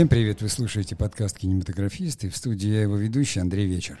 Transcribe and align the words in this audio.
Всем 0.00 0.08
привет! 0.08 0.40
Вы 0.40 0.48
слушаете 0.48 0.96
подкаст 0.96 1.36
«Кинематографисты». 1.36 2.30
В 2.30 2.36
студии 2.38 2.70
я 2.70 2.80
его 2.80 2.96
ведущий 2.96 3.38
Андрей 3.38 3.66
Вечер. 3.66 3.98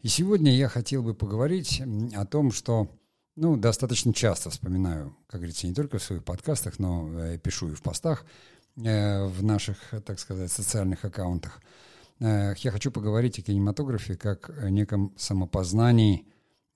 И 0.00 0.08
сегодня 0.08 0.56
я 0.56 0.70
хотел 0.70 1.02
бы 1.02 1.12
поговорить 1.12 1.82
о 2.14 2.24
том, 2.24 2.50
что 2.50 2.88
ну, 3.36 3.58
достаточно 3.58 4.14
часто 4.14 4.48
вспоминаю, 4.48 5.14
как 5.26 5.40
говорится, 5.40 5.66
не 5.66 5.74
только 5.74 5.98
в 5.98 6.02
своих 6.02 6.24
подкастах, 6.24 6.78
но 6.78 7.10
э, 7.20 7.36
пишу 7.36 7.68
и 7.68 7.74
в 7.74 7.82
постах, 7.82 8.24
э, 8.76 9.26
в 9.26 9.44
наших, 9.44 9.76
так 10.06 10.18
сказать, 10.18 10.50
социальных 10.50 11.04
аккаунтах. 11.04 11.60
Э, 12.20 12.54
я 12.56 12.70
хочу 12.70 12.90
поговорить 12.90 13.38
о 13.38 13.42
кинематографе 13.42 14.16
как 14.16 14.48
о 14.48 14.70
неком 14.70 15.12
самопознании, 15.18 16.26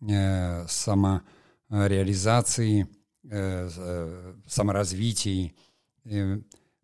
э, 0.07 0.67
самореализации, 0.69 2.87
э, 3.31 3.71
э, 3.75 4.35
саморазвитии, 4.47 5.55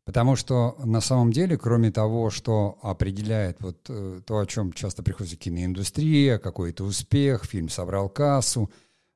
Потому 0.04 0.36
что 0.36 0.76
на 0.84 1.00
самом 1.00 1.32
деле, 1.32 1.56
кроме 1.56 1.90
того, 1.90 2.28
что 2.28 2.78
определяет 2.82 3.56
вот 3.60 3.86
э, 3.88 4.20
то, 4.26 4.38
о 4.38 4.46
чем 4.46 4.72
часто 4.72 5.02
приходится 5.02 5.36
киноиндустрия, 5.36 6.38
какой-то 6.38 6.84
успех, 6.84 7.44
фильм 7.44 7.70
собрал 7.70 8.10
кассу, 8.10 8.70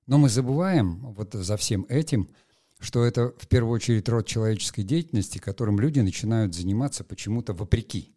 но 0.06 0.16
мы 0.16 0.30
забываем 0.30 1.12
вот 1.12 1.34
за 1.34 1.58
всем 1.58 1.84
этим, 1.90 2.30
что 2.78 3.04
это 3.04 3.34
в 3.38 3.48
первую 3.48 3.74
очередь 3.74 4.08
род 4.08 4.26
человеческой 4.26 4.82
деятельности, 4.82 5.38
которым 5.38 5.78
люди 5.78 6.00
начинают 6.00 6.54
заниматься 6.54 7.04
почему-то 7.04 7.52
вопреки. 7.52 8.14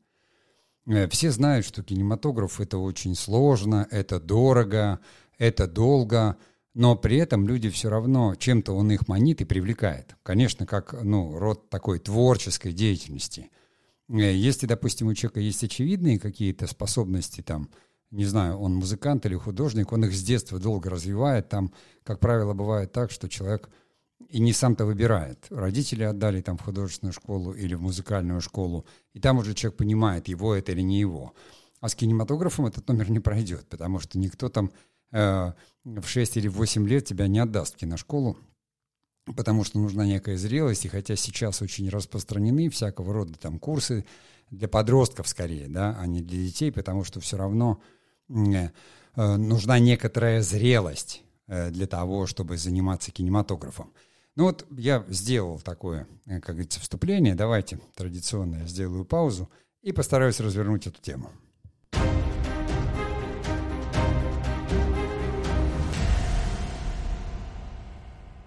Э, 0.87 1.09
все 1.09 1.31
знают, 1.31 1.65
что 1.65 1.83
кинематограф 1.83 2.61
это 2.61 2.77
очень 2.77 3.15
сложно, 3.15 3.85
это 3.91 4.19
дорого, 4.21 4.99
это 5.37 5.67
долго– 5.67 6.37
но 6.73 6.95
при 6.95 7.17
этом 7.17 7.47
люди 7.47 7.69
все 7.69 7.89
равно, 7.89 8.35
чем-то 8.35 8.73
он 8.73 8.91
их 8.91 9.07
манит 9.07 9.41
и 9.41 9.45
привлекает. 9.45 10.15
Конечно, 10.23 10.65
как 10.65 10.93
ну, 11.03 11.37
род 11.37 11.69
такой 11.69 11.99
творческой 11.99 12.71
деятельности. 12.71 13.49
Э, 14.09 14.33
если, 14.33 14.67
допустим, 14.67 15.07
у 15.07 15.13
человека 15.13 15.41
есть 15.41 15.63
очевидные 15.63 16.19
какие-то 16.19 16.67
способности, 16.67 17.41
там, 17.41 17.69
не 18.09 18.25
знаю, 18.25 18.57
он 18.57 18.75
музыкант 18.75 19.25
или 19.25 19.35
художник, 19.35 19.91
он 19.91 20.05
их 20.05 20.13
с 20.13 20.23
детства 20.23 20.59
долго 20.59 20.89
развивает, 20.89 21.49
там, 21.49 21.73
как 22.03 22.19
правило, 22.19 22.53
бывает 22.53 22.93
так, 22.93 23.11
что 23.11 23.27
человек 23.27 23.69
и 24.29 24.39
не 24.39 24.53
сам-то 24.53 24.85
выбирает. 24.85 25.47
Родители 25.49 26.03
отдали 26.03 26.41
там 26.41 26.57
в 26.57 26.61
художественную 26.61 27.13
школу 27.13 27.51
или 27.51 27.73
в 27.75 27.81
музыкальную 27.81 28.39
школу, 28.39 28.85
и 29.13 29.19
там 29.19 29.39
уже 29.39 29.53
человек 29.55 29.77
понимает, 29.77 30.29
его 30.29 30.55
это 30.55 30.71
или 30.71 30.81
не 30.81 30.99
его. 30.99 31.33
А 31.81 31.89
с 31.89 31.95
кинематографом 31.95 32.67
этот 32.67 32.87
номер 32.87 33.09
не 33.09 33.19
пройдет, 33.19 33.67
потому 33.67 33.99
что 33.99 34.19
никто 34.19 34.47
там 34.47 34.71
Э, 35.11 35.53
в 35.83 36.05
6 36.05 36.37
или 36.37 36.47
8 36.47 36.87
лет 36.87 37.05
тебя 37.05 37.27
не 37.27 37.39
отдаст 37.39 37.75
в 37.75 37.77
киношколу, 37.77 38.37
потому 39.35 39.63
что 39.63 39.79
нужна 39.79 40.05
некая 40.05 40.37
зрелость, 40.37 40.85
и 40.85 40.89
хотя 40.89 41.15
сейчас 41.15 41.61
очень 41.61 41.89
распространены 41.89 42.69
всякого 42.69 43.13
рода 43.13 43.37
там 43.37 43.59
курсы 43.59 44.05
для 44.49 44.67
подростков 44.67 45.27
скорее, 45.27 45.67
да, 45.67 45.97
а 45.99 46.07
не 46.07 46.21
для 46.21 46.43
детей, 46.43 46.71
потому 46.71 47.03
что 47.03 47.19
все 47.19 47.37
равно 47.37 47.81
э, 48.29 48.69
э, 49.15 49.35
нужна 49.37 49.79
некоторая 49.79 50.41
зрелость 50.41 51.23
для 51.47 51.85
того, 51.85 52.27
чтобы 52.27 52.55
заниматься 52.55 53.11
кинематографом. 53.11 53.91
Ну 54.37 54.45
вот 54.45 54.65
я 54.71 55.05
сделал 55.09 55.59
такое, 55.59 56.07
как 56.25 56.55
говорится, 56.55 56.79
вступление. 56.79 57.35
Давайте 57.35 57.79
традиционно 57.95 58.57
я 58.57 58.67
сделаю 58.67 59.03
паузу 59.03 59.49
и 59.81 59.91
постараюсь 59.91 60.39
развернуть 60.39 60.87
эту 60.87 61.01
тему. 61.01 61.29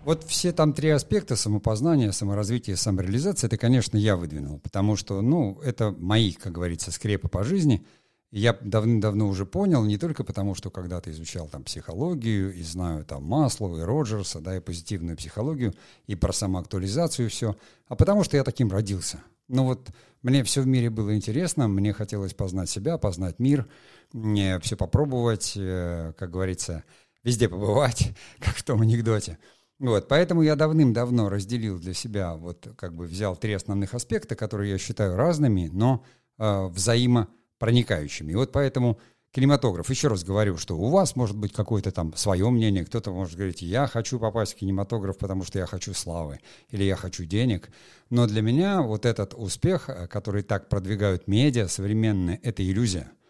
Вот 0.05 0.23
все 0.25 0.53
там 0.53 0.75
три 0.75 0.91
аспекта 0.91 1.35
самопознания, 1.35 2.13
саморазвития, 2.13 2.77
самореализации, 2.77 3.47
это, 3.47 3.57
конечно, 3.57 3.97
я 3.97 4.17
выдвинул, 4.17 4.59
потому 4.59 4.97
что, 4.97 5.23
ну, 5.23 5.59
это 5.65 5.93
мои, 5.93 6.33
как 6.33 6.53
говорится, 6.53 6.93
скрепы 6.93 7.29
по 7.29 7.43
жизни. 7.43 7.87
я 8.31 8.53
давным-давно 8.61 9.27
уже 9.27 9.47
понял, 9.47 9.83
не 9.85 9.97
только 9.97 10.23
потому, 10.23 10.55
что 10.55 10.71
когда-то 10.71 11.11
изучал 11.11 11.49
там 11.49 11.63
психологию 11.63 12.53
и 12.53 12.63
знаю 12.63 13.07
там 13.07 13.25
Маслова 13.25 13.79
и 13.79 13.83
Роджерса, 13.83 14.41
да, 14.41 14.57
и 14.57 14.61
позитивную 14.61 15.17
психологию, 15.17 15.73
и 16.07 16.17
про 16.17 16.33
самоактуализацию 16.33 17.31
все, 17.31 17.57
а 17.89 17.97
потому 17.97 18.25
что 18.25 18.37
я 18.37 18.45
таким 18.45 18.71
родился. 18.71 19.23
Ну 19.49 19.65
вот 19.65 19.89
мне 20.23 20.45
все 20.45 20.61
в 20.61 20.67
мире 20.67 20.91
было 20.91 21.17
интересно, 21.17 21.67
мне 21.69 21.95
хотелось 21.95 22.35
познать 22.35 22.69
себя, 22.69 22.99
познать 22.99 23.39
мир, 23.39 23.67
мне 24.13 24.59
все 24.61 24.77
попробовать, 24.77 25.55
э, 25.57 26.13
как 26.19 26.31
говорится, 26.31 26.85
везде 27.23 27.49
побывать, 27.49 28.13
как 28.41 28.57
в 28.57 28.63
том 28.65 28.83
анекдоте. 28.83 29.39
Вот, 29.81 30.07
поэтому 30.09 30.43
я 30.43 30.55
давным-давно 30.55 31.29
разделил 31.29 31.79
для 31.79 31.95
себя, 31.95 32.35
вот 32.35 32.69
как 32.77 32.95
бы 32.95 33.07
взял 33.07 33.37
три 33.37 33.55
основных 33.55 33.95
аспекта, 33.95 34.37
которые 34.37 34.71
я 34.73 34.79
считаю 34.79 35.17
разными, 35.17 35.69
но 35.73 36.05
э, 36.39 36.67
взаимопроникающими. 36.67 38.33
И 38.33 38.35
вот 38.37 38.53
поэтому 38.53 39.01
кинематограф, 39.33 39.91
еще 39.91 40.07
раз 40.09 40.23
говорю, 40.23 40.59
что 40.59 40.79
у 40.79 40.91
вас 40.91 41.17
может 41.17 41.37
быть 41.37 41.53
какое-то 41.53 41.91
там 41.91 42.15
свое 42.15 42.49
мнение, 42.51 42.85
кто-то 42.85 43.11
может 43.11 43.37
говорить, 43.37 43.63
я 43.63 43.89
хочу 43.89 44.21
попасть 44.21 44.53
в 44.53 44.57
кинематограф, 44.57 45.19
потому 45.19 45.43
что 45.43 45.59
я 45.59 45.67
хочу 45.67 45.93
славы, 45.93 46.39
или 46.71 46.85
я 46.85 46.95
хочу 46.95 47.25
денег. 47.25 47.69
Но 48.11 48.29
для 48.29 48.43
меня 48.43 48.81
вот 48.81 49.05
этот 49.05 49.35
успех, 49.35 49.89
э, 49.89 50.07
который 50.07 50.45
так 50.45 50.69
продвигают 50.69 51.27
медиа 51.27 51.67
современные, 51.67 52.39
это 52.45 52.63
иллюзия– 52.63 53.11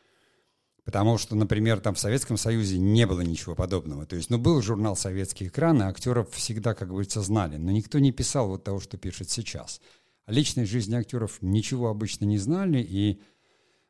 Потому 0.85 1.17
что, 1.17 1.35
например, 1.35 1.81
там 1.81 1.95
в 1.95 1.99
Советском 1.99 2.37
Союзе 2.37 2.79
не 2.79 3.07
было 3.07 3.23
ничего 3.23 3.55
подобного. 3.55 4.05
То 4.05 4.17
есть, 4.17 4.29
ну, 4.29 4.39
был 4.39 4.61
журнал 4.61 4.97
«Советский 4.97 5.47
экран», 5.47 5.81
и 5.81 5.87
актеров 5.87 6.31
всегда, 6.33 6.75
как 6.75 6.89
говорится, 6.89 7.23
знали. 7.23 7.57
Но 7.57 7.71
никто 7.71 7.99
не 7.99 8.13
писал 8.13 8.49
вот 8.49 8.65
того, 8.65 8.81
что 8.81 8.99
пишет 8.99 9.31
сейчас. 9.31 9.81
О 10.27 10.33
личной 10.33 10.67
жизни 10.67 10.95
актеров 10.95 11.39
ничего 11.41 11.89
обычно 11.89 12.27
не 12.27 12.37
знали, 12.37 12.85
и, 12.87 13.23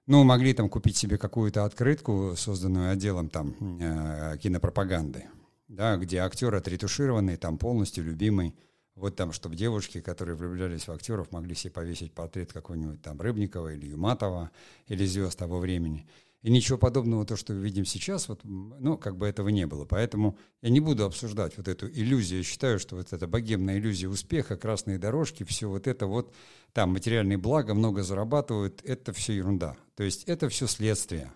ну, 0.06 0.22
могли 0.22 0.54
там 0.54 0.69
купить 0.69 0.97
себе 0.97 1.19
какую-то 1.19 1.65
открытку, 1.65 2.34
созданную 2.37 2.93
отделом 2.93 3.28
там 3.28 3.56
э, 3.81 4.38
кинопропаганды, 4.41 5.25
да, 5.66 5.97
где 5.97 6.19
актер 6.19 6.54
отретушированный, 6.54 7.37
там 7.37 7.59
полностью 7.59 8.04
любимый. 8.04 8.54
Вот 8.94 9.16
там, 9.16 9.33
чтобы 9.33 9.56
девушки, 9.56 10.00
которые 10.00 10.37
влюблялись 10.37 10.87
в 10.87 10.93
актеров, 10.93 11.33
могли 11.33 11.56
себе 11.56 11.72
повесить 11.72 12.12
портрет 12.12 12.53
какого-нибудь 12.53 13.03
там 13.03 13.21
Рыбникова 13.21 13.75
или 13.75 13.87
Юматова, 13.87 14.53
или 14.87 15.04
звезд 15.04 15.37
того 15.37 15.59
времени– 15.59 16.06
и 16.44 16.50
ничего 16.50 16.77
подобного, 16.77 17.25
то, 17.25 17.37
что 17.37 17.55
видим 17.55 17.87
сейчас, 17.87 18.28
вот, 18.28 18.41
ну, 18.44 18.99
как 18.99 19.16
бы 19.16 19.27
этого 19.27 19.49
не 19.49 19.66
было. 19.66 19.87
Поэтому 19.87 20.37
я 20.60 20.69
не 20.69 20.78
буду 20.78 21.06
обсуждать 21.06 21.56
вот 21.56 21.69
эту 21.69 21.88
иллюзию. 21.88 22.41
Я 22.41 22.44
считаю, 22.44 22.78
что 22.78 22.97
вот 22.97 23.15
эта 23.15 23.27
богемная 23.27 23.78
иллюзия 23.78 24.09
успеха, 24.09 24.59
красные 24.59 24.99
дорожки, 24.99 25.43
все 25.43 25.71
вот 25.71 25.87
это 25.87 26.06
вот, 26.06 26.34
там 26.75 26.93
материальные 26.93 27.38
блага, 27.38 27.72
много 27.72 28.03
зарабатывают, 28.03 28.83
это 28.84 29.15
все 29.15 29.33
ерунда. 29.33 29.78
То 29.97 30.03
есть 30.03 30.25
это 30.25 30.50
все 30.50 30.66
следствие. 30.66 31.33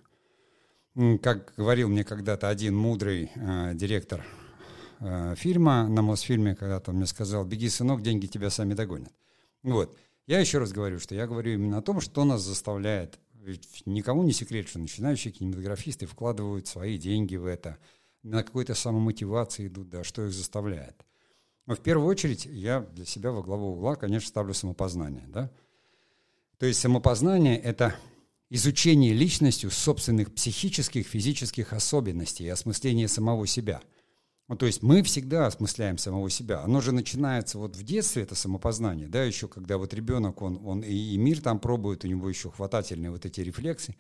Как 1.23 1.55
говорил 1.57 1.89
мне 1.89 2.05
когда-то 2.05 2.51
один 2.51 2.77
мудрый 2.77 3.31
э, 3.35 3.71
директор 3.73 4.27
э, 5.01 5.35
фильма 5.39 5.89
на 5.89 6.03
Мосфильме, 6.03 6.55
когда-то 6.55 6.91
он 6.91 6.99
мне 6.99 7.07
сказал, 7.07 7.47
беги, 7.47 7.71
сынок, 7.71 8.03
деньги 8.03 8.27
тебя 8.27 8.51
сами 8.51 8.75
догонят. 8.75 9.15
Вот. 9.63 9.97
Я 10.27 10.41
еще 10.41 10.59
раз 10.59 10.73
говорю, 10.73 10.99
что 10.99 11.15
я 11.15 11.27
говорю 11.27 11.55
именно 11.55 11.79
о 11.79 11.83
том, 11.83 12.03
что 12.03 12.27
нас 12.27 12.43
заставляет 12.43 13.19
ведь 13.49 13.83
никому 13.87 14.23
не 14.25 14.33
секрет, 14.33 14.69
что 14.69 14.79
начинающие 14.79 15.33
кинематографисты 15.33 16.07
вкладывают 16.07 16.67
свои 16.67 16.99
деньги 16.99 17.37
в 17.37 17.47
это, 17.47 17.79
на 18.23 18.43
какой-то 18.43 18.75
самомотивации 18.75 19.69
идут, 19.69 19.89
да, 19.89 20.05
что 20.05 20.27
их 20.27 20.33
заставляет. 20.33 21.05
Но 21.67 21.75
в 21.75 21.81
первую 21.81 22.09
очередь 22.09 22.47
я 22.47 22.81
для 22.81 23.05
себя 23.05 23.31
во 23.31 23.43
главу 23.43 23.73
угла, 23.73 23.95
конечно, 23.95 24.29
ставлю 24.29 24.55
самопознание. 24.55 25.27
Да? 25.29 25.51
То 26.59 26.67
есть 26.67 26.81
самопознание– 26.81 27.59
это 27.61 27.95
изучение 28.51 29.13
личностью 29.13 29.71
собственных 29.71 30.35
психических, 30.35 31.07
физических 31.07 31.73
особенностей 31.73 32.45
и 32.45 32.49
осмысление 32.49 33.09
самого 33.09 33.47
себя– 33.47 33.81
ну, 34.49 34.57
то 34.57 34.65
есть 34.65 34.83
мы 34.83 35.03
всегда 35.03 35.47
осмысляем 35.47 35.99
самого 35.99 36.31
себя. 36.31 36.63
Оно 36.63 36.81
же 36.81 36.93
начинается 36.93 37.59
вот 37.59 37.77
в 37.77 37.83
детстве, 37.85 38.23
это 38.23 38.35
самопознание, 38.35 39.07
да, 39.07 39.23
еще 39.23 39.47
когда 39.47 39.77
вот 39.77 39.93
ребенок, 39.93 40.41
он, 40.41 40.59
он 40.65 40.81
и, 40.81 40.95
и 40.95 41.19
мир 41.19 41.43
там 41.43 41.59
пробует, 41.59 42.05
у 42.05 42.09
него 42.09 42.31
еще 42.31 42.51
хватательные 42.51 43.11
вот 43.11 43.27
эти 43.27 43.43
рефлексы, 43.43 43.95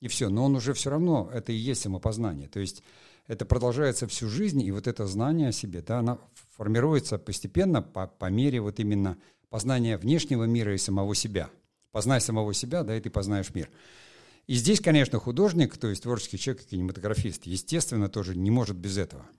и 0.00 0.08
все. 0.08 0.28
Но 0.28 0.44
он 0.44 0.56
уже 0.56 0.74
все 0.74 0.90
равно, 0.90 1.30
это 1.32 1.52
и 1.52 1.56
есть 1.56 1.82
самопознание. 1.82 2.48
То 2.48 2.58
есть 2.58 2.82
это 3.28 3.44
продолжается 3.46 4.08
всю 4.08 4.28
жизнь, 4.28 4.60
и 4.60 4.72
вот 4.72 4.88
это 4.88 5.06
знание 5.06 5.50
о 5.50 5.52
себе, 5.52 5.82
да, 5.82 6.00
оно 6.00 6.20
формируется 6.56 7.16
постепенно 7.16 7.80
по, 7.80 8.08
по 8.08 8.28
мере 8.28 8.60
вот 8.60 8.80
именно 8.80 9.16
познания 9.50 9.96
внешнего 9.98 10.44
мира 10.44 10.74
и 10.74 10.78
самого 10.78 11.14
себя. 11.14 11.48
Познай 11.92 12.20
самого 12.20 12.54
себя, 12.54 12.82
да, 12.82 12.96
и 12.96 13.00
ты 13.00 13.08
познаешь 13.08 13.54
мир. 13.54 13.70
И 14.48 14.54
здесь, 14.54 14.80
конечно, 14.80 15.20
художник, 15.20 15.76
то 15.76 15.86
есть 15.86 16.02
творческий 16.02 16.38
человек, 16.38 16.64
кинематографист, 16.64 17.46
естественно, 17.46 18.08
тоже 18.08 18.34
не 18.34 18.50
может 18.50 18.76
без 18.76 18.98
этого– 18.98 19.24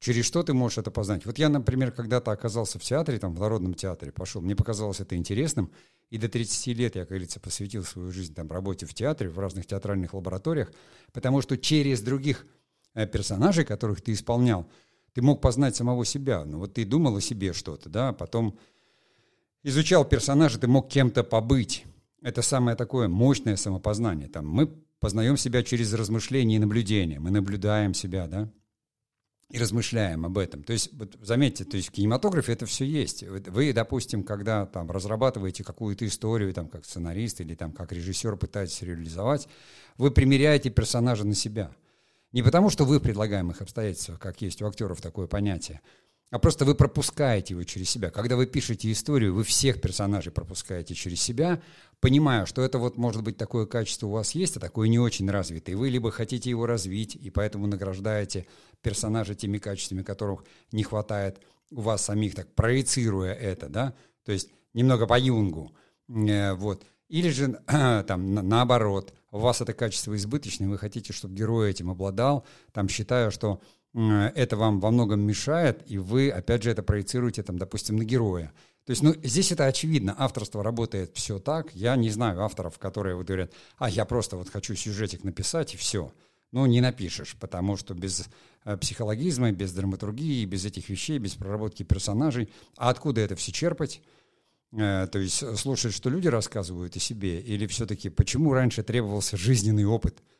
Через 0.00 0.26
что 0.26 0.44
ты 0.44 0.54
можешь 0.54 0.78
это 0.78 0.90
познать? 0.90 1.26
Вот 1.26 1.38
я, 1.38 1.48
например, 1.48 1.90
когда-то 1.90 2.30
оказался 2.30 2.78
в 2.78 2.82
театре, 2.82 3.18
там, 3.18 3.34
в 3.34 3.40
Народном 3.40 3.74
театре 3.74 4.12
пошел, 4.12 4.40
мне 4.40 4.54
показалось 4.54 5.00
это 5.00 5.16
интересным, 5.16 5.72
и 6.10 6.18
до 6.18 6.28
30 6.28 6.66
лет 6.68 6.94
я, 6.94 7.02
как 7.02 7.10
говорится, 7.10 7.40
посвятил 7.40 7.82
свою 7.82 8.12
жизнь 8.12 8.34
там, 8.34 8.48
работе 8.50 8.86
в 8.86 8.94
театре, 8.94 9.28
в 9.28 9.38
разных 9.38 9.66
театральных 9.66 10.14
лабораториях, 10.14 10.72
потому 11.12 11.42
что 11.42 11.58
через 11.58 12.00
других 12.00 12.46
э, 12.94 13.06
персонажей, 13.06 13.64
которых 13.64 14.00
ты 14.00 14.12
исполнял, 14.12 14.70
ты 15.14 15.22
мог 15.22 15.40
познать 15.40 15.74
самого 15.74 16.04
себя. 16.04 16.44
Ну 16.44 16.58
вот 16.58 16.74
ты 16.74 16.84
думал 16.84 17.16
о 17.16 17.20
себе 17.20 17.52
что-то, 17.52 17.88
да, 17.88 18.12
потом 18.12 18.56
изучал 19.64 20.04
персонажа, 20.04 20.60
ты 20.60 20.68
мог 20.68 20.88
кем-то 20.88 21.24
побыть. 21.24 21.84
это 22.22 22.40
самое 22.42 22.76
такое 22.76 23.08
мощное 23.08 23.56
самопознание. 23.56 24.28
Там 24.28 24.46
мы 24.48 24.68
познаем 25.00 25.36
себя 25.36 25.64
через 25.64 25.92
размышления 25.92 26.56
и 26.56 26.60
наблюдения. 26.60 27.18
Мы 27.18 27.30
наблюдаем 27.30 27.94
себя, 27.94 28.28
да, 28.28 28.48
и 29.50 29.58
размышляем 29.58 30.26
об 30.26 30.36
этом. 30.36 30.62
То 30.62 30.74
есть, 30.74 30.92
вот 30.92 31.16
заметьте, 31.22 31.64
то 31.64 31.76
есть 31.76 31.88
в 31.88 31.92
кинематографе 31.92 32.52
это 32.52 32.66
все 32.66 32.84
есть. 32.84 33.22
Вы, 33.22 33.72
допустим, 33.72 34.22
когда 34.22 34.66
там 34.66 34.90
разрабатываете 34.90 35.64
какую-то 35.64 36.06
историю, 36.06 36.52
там, 36.52 36.68
как 36.68 36.84
сценарист 36.84 37.40
или 37.40 37.54
там, 37.54 37.72
как 37.72 37.92
режиссер 37.92 38.36
пытаетесь 38.36 38.82
реализовать, 38.82 39.48
вы 39.96 40.10
примеряете 40.10 40.68
персонажа 40.70 41.24
на 41.24 41.34
себя. 41.34 41.70
Не 42.32 42.42
потому, 42.42 42.68
что 42.68 42.84
вы 42.84 42.98
в 42.98 43.02
предлагаемых 43.02 43.62
обстоятельствах, 43.62 44.18
как 44.18 44.42
есть 44.42 44.60
у 44.60 44.66
актеров 44.66 45.00
такое 45.00 45.26
понятие, 45.26 45.80
а 46.30 46.38
просто 46.38 46.66
вы 46.66 46.74
пропускаете 46.74 47.54
его 47.54 47.64
через 47.64 47.88
себя. 47.88 48.10
Когда 48.10 48.36
вы 48.36 48.44
пишете 48.44 48.92
историю, 48.92 49.34
вы 49.34 49.44
всех 49.44 49.80
персонажей 49.80 50.30
пропускаете 50.30 50.94
через 50.94 51.22
себя, 51.22 51.62
понимая, 52.00 52.44
что 52.44 52.60
это 52.60 52.78
вот 52.78 52.98
может 52.98 53.22
быть 53.22 53.38
такое 53.38 53.64
качество 53.64 54.08
у 54.08 54.10
вас 54.10 54.32
есть, 54.32 54.58
а 54.58 54.60
такое 54.60 54.88
не 54.88 54.98
очень 54.98 55.30
развитое. 55.30 55.74
Вы 55.74 55.88
либо 55.88 56.10
хотите 56.10 56.50
его 56.50 56.66
развить, 56.66 57.16
и 57.16 57.30
поэтому 57.30 57.66
награждаете 57.66 58.46
персонажа 58.82 59.34
теми 59.34 59.58
качествами, 59.58 60.02
которых 60.02 60.44
не 60.72 60.82
хватает 60.82 61.40
у 61.70 61.80
вас 61.80 62.04
самих, 62.04 62.34
так 62.34 62.54
проецируя 62.54 63.34
это, 63.34 63.68
да, 63.68 63.94
то 64.24 64.32
есть 64.32 64.50
немного 64.74 65.06
по 65.06 65.18
юнгу, 65.18 65.72
э, 66.08 66.52
вот. 66.54 66.84
Или 67.08 67.30
же 67.30 67.60
там 68.06 68.34
наоборот, 68.34 69.14
у 69.30 69.38
вас 69.38 69.60
это 69.60 69.72
качество 69.72 70.14
избыточное, 70.16 70.68
вы 70.68 70.78
хотите, 70.78 71.12
чтобы 71.12 71.34
герой 71.34 71.70
этим 71.70 71.90
обладал, 71.90 72.46
там 72.72 72.88
считая, 72.88 73.30
что 73.30 73.60
это 73.94 74.56
вам 74.56 74.80
во 74.80 74.90
многом 74.90 75.20
мешает, 75.20 75.82
и 75.86 75.98
вы, 75.98 76.30
опять 76.30 76.62
же, 76.62 76.70
это 76.70 76.82
проецируете, 76.82 77.42
там, 77.42 77.58
допустим, 77.58 77.96
на 77.96 78.04
героя. 78.04 78.52
То 78.84 78.90
есть, 78.90 79.02
ну, 79.02 79.14
здесь 79.22 79.52
это 79.52 79.66
очевидно. 79.66 80.14
Авторство 80.16 80.62
работает 80.62 81.10
все 81.14 81.38
так. 81.38 81.74
Я 81.74 81.94
не 81.96 82.10
знаю 82.10 82.42
авторов, 82.42 82.78
которые 82.78 83.16
вот 83.16 83.26
говорят, 83.26 83.52
а, 83.76 83.90
я 83.90 84.04
просто 84.04 84.36
вот 84.36 84.48
хочу 84.48 84.74
сюжетик 84.74 85.24
написать, 85.24 85.74
и 85.74 85.76
все. 85.76 86.12
Ну, 86.52 86.64
не 86.66 86.80
напишешь, 86.80 87.36
потому 87.38 87.76
что 87.76 87.94
без 87.94 88.28
э, 88.64 88.76
психологизма, 88.76 89.52
без 89.52 89.72
драматургии, 89.72 90.44
без 90.44 90.64
этих 90.64 90.88
вещей, 90.88 91.18
без 91.18 91.34
проработки 91.34 91.82
персонажей. 91.82 92.48
А 92.76 92.90
откуда 92.90 93.20
это 93.20 93.36
все 93.36 93.52
черпать? 93.52 94.00
Э, 94.72 95.06
то 95.10 95.18
есть 95.18 95.58
слушать, 95.58 95.92
что 95.92 96.08
люди 96.10 96.28
рассказывают 96.28 96.96
о 96.96 97.00
себе, 97.00 97.40
или 97.40 97.66
все-таки 97.66 98.08
почему 98.08 98.54
раньше 98.54 98.82
требовался 98.82 99.36
жизненный 99.36 99.84
опыт– 99.84 100.22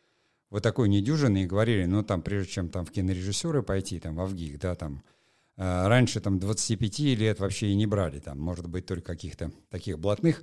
вот 0.51 0.63
такой 0.63 0.89
недюжинный 0.89 1.43
и 1.43 1.47
говорили, 1.47 1.85
ну, 1.85 2.03
там, 2.03 2.23
прежде 2.23 2.53
чем 2.53 2.69
там 2.69 2.87
в 2.87 2.91
кинорежиссеры 2.91 3.63
пойти, 3.63 4.01
там, 4.01 4.17
в 4.17 4.21
Авгик, 4.21 4.59
да, 4.59 4.75
там, 4.75 5.03
э, 5.57 5.87
раньше 5.87 6.21
там 6.21 6.39
25 6.39 6.99
лет 7.17 7.41
вообще 7.41 7.69
и 7.69 7.75
не 7.75 7.87
брали, 7.87 8.19
там, 8.19 8.39
может 8.41 8.67
быть, 8.67 8.87
только 8.87 9.13
каких-то 9.13 9.53
таких 9.69 9.99
блатных 9.99 10.43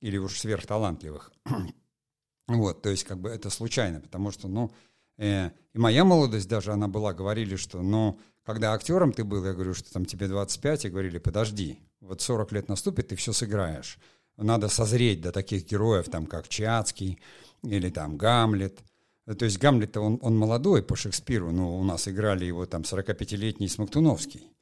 или 0.00 0.18
уж 0.18 0.38
сверхталантливых. 0.38 1.32
вот, 2.48 2.82
то 2.82 2.90
есть, 2.90 3.04
как 3.04 3.18
бы 3.18 3.30
это 3.30 3.48
случайно, 3.48 4.00
потому 4.00 4.30
что, 4.30 4.48
ну, 4.48 4.66
э, 4.66 4.72
и 5.18 5.50
моя 5.74 6.04
молодость 6.04 6.48
даже, 6.48 6.72
она 6.72 6.88
была, 6.88 7.12
говорили, 7.14 7.56
что, 7.56 7.82
ну, 7.82 8.18
когда 8.44 8.72
актером 8.72 9.12
ты 9.12 9.24
был, 9.24 9.44
я 9.44 9.52
говорю, 9.52 9.74
что 9.74 9.92
там 9.92 10.04
тебе 10.04 10.28
25, 10.28 10.84
и 10.84 10.88
говорили, 10.88 11.18
подожди, 11.18 11.80
вот 12.00 12.20
40 12.20 12.52
лет 12.52 12.68
наступит, 12.68 13.08
ты 13.08 13.16
все 13.16 13.32
сыграешь. 13.32 13.98
Надо 14.36 14.68
созреть 14.68 15.20
до 15.22 15.32
таких 15.32 15.66
героев, 15.66 16.08
там, 16.10 16.26
как 16.26 16.48
Чацкий 16.48 17.18
или 17.62 17.90
там 17.90 18.16
Гамлет– 18.16 18.80
то 19.26 19.44
есть 19.44 19.58
Гамлет, 19.58 19.96
он, 19.96 20.20
он 20.22 20.38
молодой 20.38 20.84
по 20.84 20.94
Шекспиру, 20.94 21.50
но 21.50 21.76
у 21.78 21.82
нас 21.82 22.06
играли 22.06 22.44
его 22.44 22.64
там 22.64 22.82
45-летний 22.82 23.66
Смоктуновский. 23.66 24.52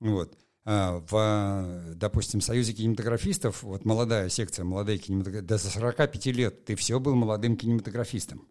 Вот. 0.00 0.36
А 0.64 1.04
в, 1.08 1.94
допустим, 1.94 2.40
Союзе 2.40 2.72
кинематографистов, 2.72 3.62
вот 3.62 3.84
молодая 3.84 4.28
секция, 4.28 4.64
молодые 4.64 4.98
кинематографисты, 4.98 5.46
до 5.46 5.58
45 5.58 6.26
лет 6.26 6.64
ты 6.64 6.74
все 6.74 6.98
был 6.98 7.14
молодым 7.14 7.56
кинематографистом. 7.56 8.48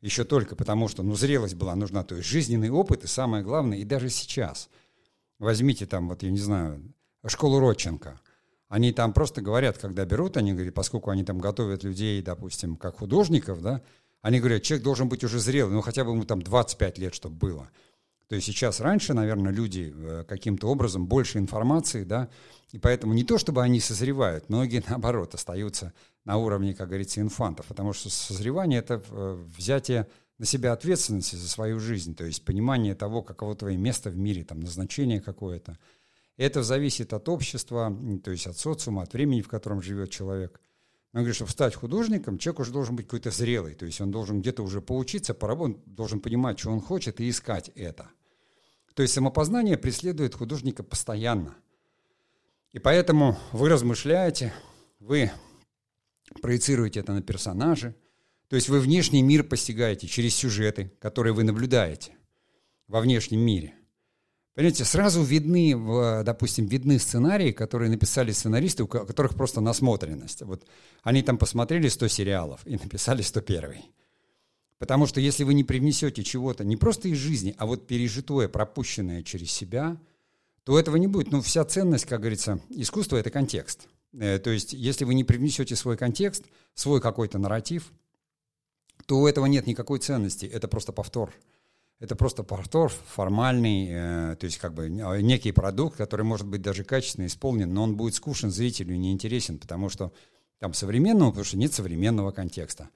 Еще 0.00 0.24
только 0.24 0.56
потому, 0.56 0.88
что 0.88 1.02
ну, 1.02 1.14
зрелость 1.14 1.54
была 1.54 1.74
нужна, 1.74 2.04
то 2.04 2.16
есть 2.16 2.28
жизненный 2.28 2.70
опыт, 2.70 3.04
и 3.04 3.06
самое 3.06 3.42
главное, 3.42 3.78
и 3.78 3.84
даже 3.84 4.10
сейчас. 4.10 4.68
Возьмите 5.38 5.86
там, 5.86 6.08
вот 6.08 6.22
я 6.22 6.30
не 6.30 6.38
знаю, 6.38 6.82
школу 7.26 7.58
Родченко. 7.58 8.20
Они 8.68 8.92
там 8.92 9.12
просто 9.12 9.42
говорят, 9.42 9.78
когда 9.78 10.04
берут, 10.04 10.36
они 10.36 10.52
говорят, 10.52 10.74
поскольку 10.74 11.10
они 11.10 11.24
там 11.24 11.38
готовят 11.38 11.84
людей, 11.84 12.20
допустим, 12.20 12.76
как 12.76 12.98
художников, 12.98 13.62
да, 13.62 13.80
они 14.22 14.40
говорят, 14.40 14.62
человек 14.62 14.84
должен 14.84 15.08
быть 15.08 15.22
уже 15.22 15.38
зрелый, 15.38 15.72
ну 15.72 15.82
хотя 15.82 16.04
бы 16.04 16.10
ему 16.10 16.24
там 16.24 16.42
25 16.42 16.98
лет, 16.98 17.14
чтобы 17.14 17.36
было. 17.36 17.70
То 18.28 18.34
есть 18.34 18.46
сейчас 18.46 18.80
раньше, 18.80 19.14
наверное, 19.14 19.52
люди 19.52 19.94
э, 19.94 20.24
каким-то 20.26 20.68
образом 20.68 21.06
больше 21.06 21.38
информации, 21.38 22.02
да, 22.02 22.28
и 22.72 22.78
поэтому 22.78 23.14
не 23.14 23.22
то, 23.22 23.38
чтобы 23.38 23.62
они 23.62 23.78
созревают, 23.78 24.48
многие, 24.48 24.82
наоборот, 24.88 25.34
остаются 25.34 25.92
на 26.26 26.36
уровне, 26.36 26.74
как 26.74 26.88
говорится, 26.88 27.20
инфантов, 27.20 27.66
потому 27.66 27.92
что 27.92 28.10
созревание– 28.10 28.80
это 28.80 29.02
э, 29.08 29.44
взятие 29.56 30.08
на 30.38 30.44
себя 30.44 30.72
ответственности 30.72 31.36
за 31.36 31.48
свою 31.48 31.78
жизнь, 31.78 32.14
то 32.14 32.24
есть 32.24 32.44
понимание 32.44 32.94
того, 32.94 33.22
каково 33.22 33.54
твое 33.54 33.78
место 33.78 34.10
в 34.10 34.16
мире, 34.16 34.44
там, 34.44 34.60
назначение 34.60 35.20
какое-то. 35.20 35.78
Это 36.36 36.62
зависит 36.62 37.14
от 37.14 37.28
общества, 37.28 37.96
то 38.22 38.32
есть 38.32 38.46
от 38.46 38.58
социума, 38.58 39.02
от 39.02 39.14
времени, 39.14 39.40
в 39.40 39.48
котором 39.48 39.80
живет 39.80 40.10
человек. 40.10 40.60
Он 41.14 41.20
говорит, 41.20 41.36
чтобы 41.36 41.52
стать 41.52 41.74
художником, 41.76 42.38
человек 42.38 42.60
уже 42.60 42.72
должен 42.72 42.96
быть 42.96 43.06
какой-то 43.06 43.30
зрелый, 43.30 43.74
то 43.74 43.86
есть 43.86 44.00
он 44.00 44.10
должен 44.10 44.40
где-то 44.40 44.62
уже 44.62 44.82
поучиться, 44.82 45.32
поработать, 45.32 45.78
должен 45.86 46.20
понимать, 46.20 46.58
что 46.58 46.72
он 46.72 46.80
хочет, 46.80 47.20
и 47.20 47.30
искать 47.30 47.70
это. 47.76 48.10
То 48.94 49.02
есть 49.02 49.14
самопознание 49.14 49.78
преследует 49.78 50.34
художника 50.34 50.82
постоянно. 50.82 51.54
И 52.72 52.80
поэтому 52.80 53.38
вы 53.52 53.68
размышляете, 53.68 54.52
вы 54.98 55.30
проецируете 56.40 57.00
это 57.00 57.12
на 57.12 57.22
персонажи, 57.22 57.94
то 58.48 58.56
есть 58.56 58.68
вы 58.68 58.80
внешний 58.80 59.22
мир 59.22 59.44
постигаете 59.44 60.06
через 60.06 60.34
сюжеты, 60.34 60.92
которые 61.00 61.32
вы 61.32 61.44
наблюдаете 61.44 62.12
во 62.88 63.00
внешнем 63.00 63.40
мире– 63.40 63.74
Понимаете, 64.56 64.86
сразу 64.86 65.22
видны, 65.22 65.74
допустим, 66.24 66.64
видны 66.64 66.98
сценарии, 66.98 67.52
которые 67.52 67.90
написали 67.90 68.32
сценаристы, 68.32 68.84
у 68.84 68.86
которых 68.86 69.34
просто 69.34 69.60
насмотренность. 69.60 70.40
Вот 70.40 70.64
они 71.02 71.22
там 71.22 71.36
посмотрели 71.36 71.88
100 71.88 72.08
сериалов 72.08 72.60
и 72.64 72.72
написали 72.82 73.20
101. 73.20 73.82
Потому 74.78 75.06
что 75.06 75.20
если 75.20 75.44
вы 75.44 75.52
не 75.52 75.62
привнесете 75.62 76.24
чего-то 76.24 76.64
не 76.64 76.78
просто 76.78 77.08
из 77.08 77.18
жизни, 77.18 77.54
а 77.58 77.66
вот 77.66 77.86
пережитое, 77.86 78.48
пропущенное 78.48 79.22
через 79.22 79.52
себя, 79.52 79.98
то 80.64 80.78
этого 80.78 80.96
не 80.96 81.06
будет. 81.06 81.32
Ну, 81.32 81.42
вся 81.42 81.62
ценность, 81.66 82.06
как 82.06 82.20
говорится, 82.20 82.58
искусства– 82.70 83.16
это 83.18 83.28
контекст. 83.28 83.88
Э, 84.18 84.38
то 84.38 84.50
есть, 84.50 84.72
если 84.72 85.04
вы 85.04 85.14
не 85.14 85.24
привнесете 85.24 85.76
свой 85.76 85.96
контекст, 85.96 86.44
свой 86.74 87.00
какой-то 87.00 87.38
нарратив, 87.38 87.92
то 89.06 89.18
у 89.18 89.26
этого 89.26 89.46
нет 89.46 89.66
никакой 89.66 89.98
ценности, 89.98 90.46
это 90.46 90.68
просто 90.68 90.92
повтор– 90.92 91.32
это 91.98 92.14
просто 92.14 92.42
повтор 92.42 92.92
формальный, 93.14 93.88
э, 93.90 94.36
то 94.36 94.44
есть 94.44 94.58
как 94.58 94.74
бы 94.74 94.84
а, 95.02 95.20
некий 95.22 95.52
продукт, 95.52 95.96
который 95.96 96.26
может 96.26 96.46
быть 96.46 96.60
даже 96.60 96.84
качественно 96.84 97.26
исполнен, 97.26 97.72
но 97.72 97.84
он 97.84 97.96
будет 97.96 98.14
скучен 98.14 98.50
зрителю 98.50 98.94
и 98.94 98.98
неинтересен, 98.98 99.58
потому 99.58 99.88
что 99.88 100.12
там 100.58 100.74
современного, 100.74 101.30
потому 101.30 101.44
что 101.44 101.56
нет 101.56 101.72
современного 101.72 102.32
контекста. 102.32 102.90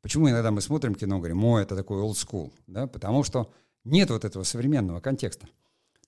Почему 0.00 0.30
иногда 0.30 0.52
мы 0.52 0.60
смотрим 0.60 0.94
кино 0.94 1.16
и 1.16 1.18
говорим, 1.18 1.44
о, 1.44 1.58
это 1.58 1.74
такой 1.74 2.00
old 2.02 2.12
school, 2.12 2.52
да, 2.68 2.86
потому 2.86 3.24
что 3.24 3.52
нет 3.82 4.10
вот 4.10 4.24
этого 4.24 4.44
современного 4.44 5.00
контекста. 5.00 5.48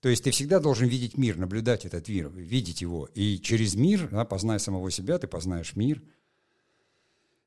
То 0.01 0.09
есть 0.09 0.23
ты 0.23 0.31
всегда 0.31 0.59
должен 0.59 0.87
видеть 0.87 1.17
мир, 1.17 1.37
наблюдать 1.37 1.85
этот 1.85 2.07
мир, 2.07 2.29
видеть 2.29 2.81
его. 2.81 3.09
И 3.15 3.37
через 3.39 3.75
мир, 3.75 4.07
да, 4.11 4.23
позная 4.23 4.59
самого 4.59 4.89
себя, 4.91 5.17
ты 5.17 5.27
познаешь 5.27 5.75
мир. 5.75 6.01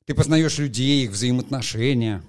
Ты 0.04 0.14
познаешь 0.14 0.58
людей, 0.58 1.04
их 1.04 1.12
взаимоотношения, 1.12 2.22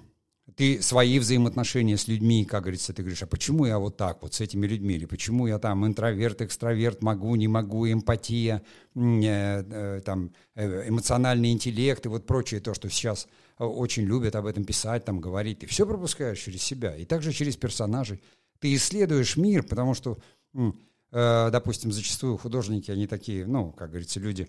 ты 0.56 0.82
свои 0.82 1.18
взаимоотношения 1.18 1.96
с 1.96 2.06
людьми, 2.06 2.44
как 2.44 2.62
говорится, 2.62 2.92
ты 2.92 3.02
говоришь, 3.02 3.22
а 3.22 3.26
почему 3.26 3.66
я 3.66 3.78
вот 3.78 3.96
так 3.96 4.22
вот 4.22 4.34
с 4.34 4.40
этими 4.40 4.66
людьми, 4.66 4.94
или 4.94 5.06
почему 5.06 5.46
я 5.46 5.58
там 5.58 5.86
интроверт, 5.86 6.42
экстраверт, 6.42 7.02
могу, 7.02 7.34
не 7.34 7.48
могу, 7.48 7.90
эмпатия, 7.90 8.62
э, 8.94 9.00
э, 9.00 10.00
там, 10.04 10.32
э, 10.54 10.88
эмоциональный 10.88 11.50
интеллект 11.50 12.04
и 12.06 12.08
вот 12.08 12.26
прочее, 12.26 12.60
то, 12.60 12.74
что 12.74 12.88
сейчас 12.88 13.26
очень 13.58 14.04
любят 14.04 14.36
об 14.36 14.46
этом 14.46 14.64
писать, 14.64 15.04
там, 15.04 15.20
говорить. 15.20 15.60
Ты 15.60 15.66
все 15.66 15.86
пропускаешь 15.86 16.38
через 16.38 16.62
себя, 16.62 16.94
и 16.94 17.04
также 17.04 17.32
через 17.32 17.56
персонажей. 17.56 18.22
Ты 18.64 18.76
исследуешь 18.76 19.36
мир, 19.36 19.62
потому 19.62 19.92
что, 19.92 20.18
э, 20.54 21.50
допустим, 21.52 21.92
зачастую 21.92 22.38
художники, 22.38 22.90
они 22.90 23.06
такие, 23.06 23.46
ну, 23.46 23.72
как 23.72 23.90
говорится, 23.90 24.20
люди, 24.20 24.48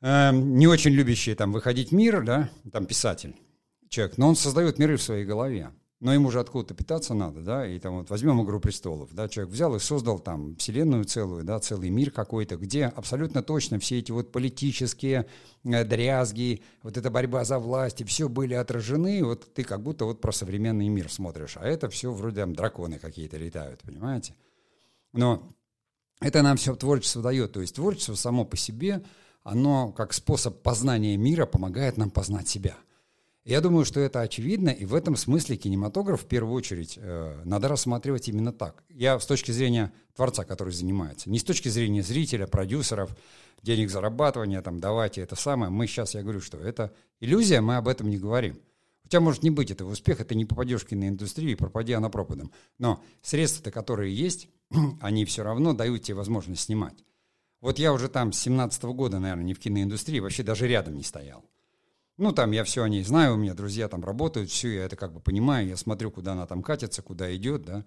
э, 0.00 0.30
не 0.32 0.66
очень 0.66 0.92
любящие 0.92 1.34
там 1.34 1.52
выходить 1.52 1.90
в 1.90 1.94
мир, 1.94 2.24
да, 2.24 2.48
там 2.72 2.86
писатель, 2.86 3.36
человек, 3.90 4.16
но 4.16 4.30
он 4.30 4.34
создает 4.34 4.78
миры 4.78 4.96
в 4.96 5.02
своей 5.02 5.26
голове. 5.26 5.74
Но 6.00 6.14
ему 6.14 6.30
же 6.30 6.40
откуда-то 6.40 6.74
питаться 6.74 7.12
надо, 7.12 7.42
да, 7.42 7.66
и 7.66 7.78
там 7.78 7.98
вот 7.98 8.08
возьмем 8.08 8.42
«Игру 8.42 8.58
престолов», 8.58 9.12
да, 9.12 9.28
человек 9.28 9.52
взял 9.52 9.76
и 9.76 9.78
создал 9.78 10.18
там 10.18 10.56
вселенную 10.56 11.04
целую, 11.04 11.44
да, 11.44 11.60
целый 11.60 11.90
мир 11.90 12.10
какой-то, 12.10 12.56
где 12.56 12.86
абсолютно 12.86 13.42
точно 13.42 13.78
все 13.78 13.98
эти 13.98 14.10
вот 14.10 14.32
политические 14.32 15.26
э, 15.64 15.84
дрязги, 15.84 16.62
вот 16.82 16.96
эта 16.96 17.10
борьба 17.10 17.44
за 17.44 17.58
власть, 17.58 18.00
и 18.00 18.04
все 18.04 18.30
были 18.30 18.54
отражены, 18.54 19.22
вот 19.22 19.52
ты 19.52 19.62
как 19.62 19.82
будто 19.82 20.06
вот 20.06 20.22
про 20.22 20.32
современный 20.32 20.88
мир 20.88 21.12
смотришь, 21.12 21.58
а 21.58 21.66
это 21.66 21.90
все 21.90 22.10
вроде 22.10 22.40
там 22.40 22.54
драконы 22.54 22.98
какие-то 22.98 23.36
летают, 23.36 23.82
понимаете? 23.82 24.34
Но 25.12 25.54
это 26.20 26.40
нам 26.40 26.56
все 26.56 26.74
творчество 26.74 27.20
дает, 27.20 27.52
то 27.52 27.60
есть 27.60 27.74
творчество 27.74 28.14
само 28.14 28.46
по 28.46 28.56
себе– 28.56 29.02
оно 29.42 29.92
как 29.92 30.12
способ 30.12 30.62
познания 30.62 31.16
мира 31.16 31.46
помогает 31.46 31.96
нам 31.96 32.10
познать 32.10 32.48
себя. 32.48 32.76
Я 33.44 33.62
думаю, 33.62 33.86
что 33.86 34.00
это 34.00 34.20
очевидно, 34.20 34.68
и 34.68 34.84
в 34.84 34.94
этом 34.94 35.16
смысле 35.16 35.56
кинематограф 35.56 36.22
в 36.22 36.26
первую 36.26 36.54
очередь 36.54 36.98
э, 37.00 37.40
надо 37.44 37.68
рассматривать 37.68 38.28
именно 38.28 38.52
так. 38.52 38.84
Я 38.90 39.18
с 39.18 39.24
точки 39.24 39.50
зрения 39.50 39.92
творца, 40.14 40.44
который 40.44 40.74
занимается, 40.74 41.30
не 41.30 41.38
с 41.38 41.44
точки 41.44 41.68
зрения 41.68 42.02
зрителя, 42.02 42.46
продюсеров, 42.46 43.16
денег 43.62 43.90
зарабатывания, 43.90 44.60
там, 44.60 44.78
давайте 44.78 45.22
это 45.22 45.36
самое. 45.36 45.70
Мы 45.70 45.86
сейчас, 45.86 46.14
я 46.14 46.22
говорю, 46.22 46.42
что 46.42 46.58
это 46.58 46.92
иллюзия, 47.18 47.62
мы 47.62 47.76
об 47.76 47.88
этом 47.88 48.10
не 48.10 48.18
говорим. 48.18 48.60
У 49.06 49.08
тебя 49.08 49.20
может 49.20 49.42
не 49.42 49.50
быть 49.50 49.70
этого 49.70 49.90
успеха, 49.90 50.24
ты 50.24 50.34
не 50.34 50.44
попадешь 50.44 50.82
в 50.82 50.86
киноиндустрию, 50.86 51.56
пропади 51.56 51.94
она 51.94 52.10
пропадом. 52.10 52.52
Но 52.78 53.02
средства-то, 53.22 53.70
которые 53.70 54.14
есть, 54.14 54.48
они 55.00 55.24
все 55.24 55.42
равно 55.42 55.72
дают 55.72 56.02
тебе 56.02 56.16
возможность 56.16 56.62
снимать. 56.62 57.04
Вот 57.62 57.78
я 57.78 57.94
уже 57.94 58.08
там 58.08 58.32
с 58.32 58.38
17 58.38 58.84
-го 58.84 58.92
года, 58.92 59.18
наверное, 59.18 59.44
не 59.44 59.54
в 59.54 59.58
киноиндустрии, 59.58 60.20
вообще 60.20 60.42
даже 60.42 60.68
рядом 60.68 60.96
не 60.96 61.02
стоял. 61.02 61.42
Ну, 62.20 62.32
там 62.32 62.50
я 62.50 62.64
все 62.64 62.82
о 62.82 62.88
ней 62.90 63.02
знаю, 63.02 63.32
у 63.32 63.36
меня 63.38 63.54
друзья 63.54 63.88
там 63.88 64.04
работают, 64.04 64.50
все, 64.50 64.68
я 64.68 64.84
это 64.84 64.94
как 64.94 65.10
бы 65.14 65.20
понимаю, 65.20 65.66
я 65.66 65.76
смотрю, 65.78 66.10
куда 66.10 66.32
она 66.32 66.46
там 66.46 66.62
катится, 66.62 67.00
куда 67.00 67.34
идет, 67.34 67.62
да, 67.62 67.86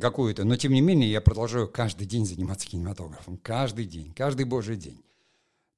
какую-то. 0.00 0.44
Но, 0.44 0.54
тем 0.54 0.72
не 0.72 0.80
менее, 0.80 1.10
я 1.10 1.20
продолжаю 1.20 1.66
каждый 1.66 2.06
день 2.06 2.24
заниматься 2.24 2.68
кинематографом. 2.68 3.36
Каждый 3.36 3.86
день, 3.86 4.14
каждый 4.14 4.46
божий 4.46 4.76
день. 4.76 5.02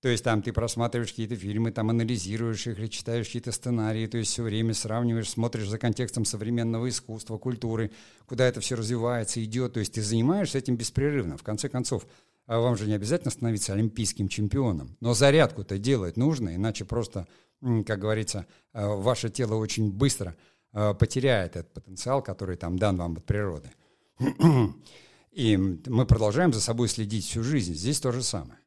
То 0.03 0.09
есть 0.09 0.23
там 0.23 0.43
ты 0.43 0.53
просматриваешь 0.53 1.09
какие-то 1.09 1.37
фильмы, 1.37 1.73
там 1.73 1.89
анализируешь 1.89 2.67
их 2.67 2.79
или 2.79 2.87
читаешь 2.87 3.25
какие-то 3.25 3.51
сценарии, 3.51 4.07
то 4.07 4.19
есть 4.19 4.31
все 4.31 4.43
время 4.43 4.75
сравниваешь, 4.75 5.31
смотришь 5.31 5.71
за 5.71 5.79
контекстом 5.79 6.27
современного 6.27 6.87
искусства, 6.87 7.39
культуры, 7.39 7.93
куда 8.27 8.47
это 8.47 8.61
все 8.61 8.75
развивается, 8.75 9.43
идет. 9.43 9.73
То 9.73 9.81
есть 9.81 9.95
ты 9.95 10.03
занимаешься 10.03 10.59
этим 10.59 10.77
беспрерывно. 10.77 11.39
В 11.39 11.43
конце 11.43 11.71
концов, 11.71 12.07
а 12.45 12.59
вам 12.59 12.77
же 12.77 12.87
не 12.87 12.93
обязательно 12.93 13.31
становиться 13.31 13.73
олимпийским 13.73 14.29
чемпионом, 14.29 14.99
но 15.01 15.15
зарядку-то 15.15 15.79
делать 15.79 16.19
нужно, 16.19 16.55
иначе 16.55 16.85
просто, 16.85 17.27
как 17.61 17.99
говорится, 17.99 18.47
э, 18.73 18.87
ваше 18.87 19.29
тело 19.31 19.55
очень 19.55 19.93
быстро 19.93 20.37
э, 20.73 20.95
потеряет 20.95 21.57
этот 21.57 21.73
потенциал, 21.73 22.23
который 22.23 22.57
там 22.57 22.79
дан 22.79 22.97
вам 22.97 23.17
от 23.17 23.25
природы. 23.25 23.71
И 25.33 25.57
мы 25.57 26.07
продолжаем 26.07 26.53
за 26.53 26.61
собой 26.61 26.89
следить 26.89 27.25
всю 27.25 27.43
жизнь. 27.43 27.75
Здесь 27.75 28.01
то 28.01 28.13
же 28.13 28.23
самое. 28.23 28.59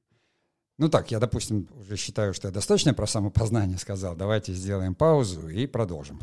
Ну 0.78 0.90
так, 0.90 1.12
я, 1.12 1.20
допустим, 1.20 1.68
уже 1.80 1.98
считаю, 1.98 2.34
что 2.34 2.48
я 2.48 2.54
достаточно 2.54 2.94
про 2.94 3.06
самопознание 3.06 3.78
сказал. 3.78 4.16
Давайте 4.16 4.54
сделаем 4.54 4.96
паузу 4.96 5.50
и 5.50 5.68
продолжим. 5.68 6.20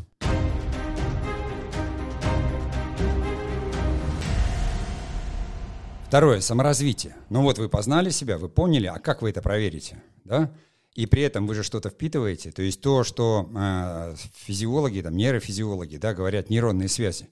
Второе, 6.07 6.41
саморазвитие. 6.41 7.15
Ну 7.29 7.41
вот 7.41 7.57
вы 7.57 7.69
познали 7.69 8.09
себя, 8.09 8.37
вы 8.37 8.49
поняли, 8.49 8.87
а 8.87 8.99
как 8.99 9.21
вы 9.21 9.29
это 9.29 9.41
проверите? 9.41 10.03
Да? 10.25 10.51
И 10.93 11.05
при 11.05 11.21
этом 11.21 11.47
вы 11.47 11.55
же 11.55 11.63
что-то 11.63 11.89
впитываете. 11.89 12.51
То 12.51 12.61
есть 12.61 12.81
то, 12.81 13.03
что 13.03 13.49
э, 13.55 14.15
физиологи, 14.35 15.01
там, 15.01 15.15
нейрофизиологи 15.15 15.97
да, 15.97 16.13
говорят, 16.13 16.49
нейронные 16.49 16.89
связи. 16.89 17.29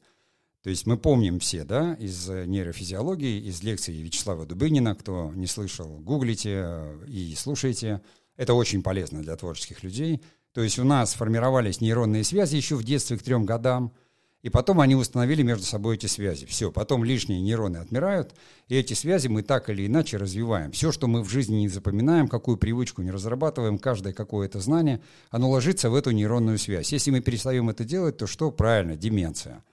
То 0.63 0.69
есть 0.69 0.85
мы 0.85 0.97
помним 0.97 1.39
все 1.39 1.63
да, 1.63 1.93
из 1.95 2.27
нейрофизиологии, 2.27 3.47
из 3.47 3.61
лекций 3.63 3.95
Вячеслава 3.95 4.45
Дубынина, 4.45 4.95
кто 4.95 5.31
не 5.33 5.47
слышал, 5.47 5.87
гуглите 5.99 6.61
э, 6.63 7.05
и 7.07 7.35
слушайте. 7.35 8.01
Это 8.37 8.53
очень 8.53 8.81
полезно 8.81 9.21
для 9.21 9.35
творческих 9.35 9.83
людей. 9.83 10.21
То 10.53 10.61
есть 10.61 10.79
у 10.79 10.83
нас 10.83 11.13
формировались 11.13 11.81
нейронные 11.81 12.23
связи 12.23 12.55
еще 12.55 12.75
в 12.75 12.83
детстве 12.83 13.17
к 13.17 13.23
трем 13.23 13.45
годам– 13.45 13.93
и 14.41 14.49
потом 14.49 14.79
они 14.79 14.95
установили 14.95 15.41
между 15.41 15.65
собой 15.65 15.95
эти 15.95 16.05
связи. 16.05 16.45
Все, 16.45 16.71
потом 16.71 17.03
лишние 17.03 17.41
нейроны 17.41 17.77
отмирают, 17.77 18.33
и 18.67 18.75
эти 18.75 18.93
связи 18.93 19.27
мы 19.27 19.43
так 19.43 19.69
или 19.69 19.85
иначе 19.85 20.17
развиваем. 20.17 20.71
Все, 20.71 20.91
что 20.91 21.07
мы 21.07 21.23
в 21.23 21.29
жизни 21.29 21.57
не 21.57 21.67
запоминаем, 21.67 22.27
какую 22.27 22.57
привычку 22.57 23.01
не 23.01 23.11
разрабатываем, 23.11 23.77
каждое 23.77 24.13
какое-то 24.13 24.59
знание, 24.59 25.01
оно 25.29 25.49
ложится 25.49 25.89
в 25.89 25.95
эту 25.95 26.11
нейронную 26.11 26.57
связь. 26.57 26.93
Если 26.93 27.11
мы 27.11 27.19
перестаем 27.19 27.69
это 27.69 27.83
делать, 27.83 28.17
то 28.17 28.27
что? 28.27 28.51
Правильно, 28.51 28.95
деменция. 28.95 29.63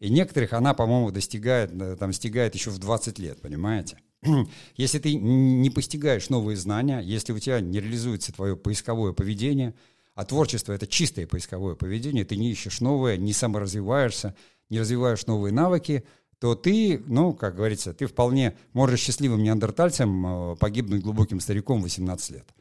И 0.00 0.10
некоторых 0.10 0.52
она, 0.52 0.74
по-моему, 0.74 1.10
достигает, 1.10 1.72
э, 1.72 1.96
там, 1.96 2.10
достигает 2.10 2.54
еще 2.54 2.70
в 2.70 2.78
20 2.78 3.18
лет, 3.18 3.40
понимаете? 3.40 3.98
Если 4.76 4.98
ты 4.98 5.14
не 5.14 5.70
постигаешь 5.70 6.28
новые 6.28 6.56
знания, 6.56 7.00
если 7.00 7.32
у 7.32 7.38
тебя 7.38 7.60
не 7.60 7.80
реализуется 7.80 8.32
твое 8.32 8.56
поисковое 8.56 9.12
поведение– 9.12 9.74
а 10.14 10.24
творчество— 10.24 10.72
это 10.74 10.86
чистое 10.86 11.26
поисковое 11.26 11.74
поведение, 11.74 12.24
ты 12.24 12.36
не 12.36 12.50
ищешь 12.50 12.80
новое, 12.80 13.16
не 13.16 13.32
саморазвиваешься, 13.32 14.34
не 14.70 14.80
развиваешь 14.80 15.26
новые 15.26 15.52
навыки, 15.52 16.04
то 16.38 16.54
ты, 16.54 17.02
ну, 17.06 17.32
как 17.32 17.56
говорится, 17.56 17.94
ты 17.94 18.06
вполне 18.06 18.56
можешь 18.72 19.00
счастливым 19.00 19.42
неандертальцем 19.42 20.26
э, 20.52 20.56
погибнуть 20.56 21.02
глубоким 21.02 21.40
стариком 21.40 21.82
18 21.82 22.30
лет. 22.30 22.54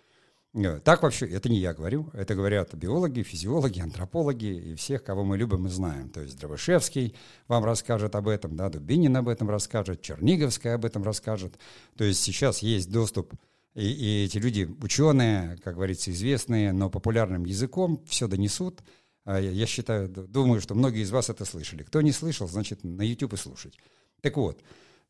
Э, 0.53 0.79
так 0.83 1.03
вообще, 1.03 1.27
это 1.27 1.49
не 1.49 1.59
я 1.59 1.73
говорю, 1.73 2.09
это 2.13 2.35
говорят 2.35 2.73
биологи, 2.73 3.23
физиологи, 3.23 3.79
антропологи 3.79 4.71
и 4.71 4.75
всех, 4.75 5.03
кого 5.03 5.23
мы 5.23 5.37
любим 5.37 5.65
и 5.65 5.69
знаем. 5.69 6.09
То 6.09 6.21
есть 6.21 6.39
Дровышевский 6.39 7.15
вам 7.47 7.65
расскажет 7.65 8.15
об 8.15 8.27
этом, 8.27 8.55
да, 8.55 8.69
Дубинин 8.69 9.15
об 9.17 9.27
этом 9.27 9.49
расскажет, 9.49 10.01
Черниговская 10.01 10.75
об 10.75 10.85
этом 10.85 11.03
расскажет. 11.03 11.57
То 11.97 12.03
есть 12.03 12.21
сейчас 12.21 12.59
есть 12.59 12.91
доступ 12.91 13.33
и, 13.75 13.85
и 13.85 14.25
эти 14.25 14.37
люди, 14.37 14.69
ученые, 14.81 15.57
как 15.63 15.75
говорится, 15.75 16.11
известные, 16.11 16.73
но 16.73 16.89
популярным 16.89 17.45
языком, 17.45 18.03
все 18.05 18.27
донесут. 18.27 18.81
А 19.25 19.39
я 19.39 19.65
считаю, 19.65 20.09
думаю, 20.09 20.61
что 20.61 20.75
многие 20.75 21.01
из 21.01 21.11
вас 21.11 21.29
это 21.29 21.45
слышали. 21.45 21.83
Кто 21.83 22.01
не 22.01 22.11
слышал, 22.11 22.47
значит, 22.47 22.83
на 22.83 23.01
YouTube 23.01 23.33
и 23.33 23.37
слушать. 23.37 23.77
Так 24.21 24.37
вот, 24.37 24.61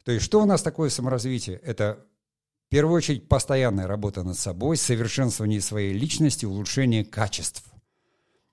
то 0.03 0.11
есть 0.11 0.25
что 0.25 0.41
у 0.41 0.45
нас 0.45 0.61
такое 0.61 0.89
саморазвитие? 0.89 1.57
Это 1.57 2.05
в 2.67 2.69
первую 2.69 2.95
очередь 2.95 3.27
постоянная 3.27 3.87
работа 3.87 4.23
над 4.23 4.37
собой, 4.37 4.77
совершенствование 4.77 5.61
своей 5.61 5.93
личности, 5.93 6.45
улучшение 6.45 7.03
качеств 7.03 7.63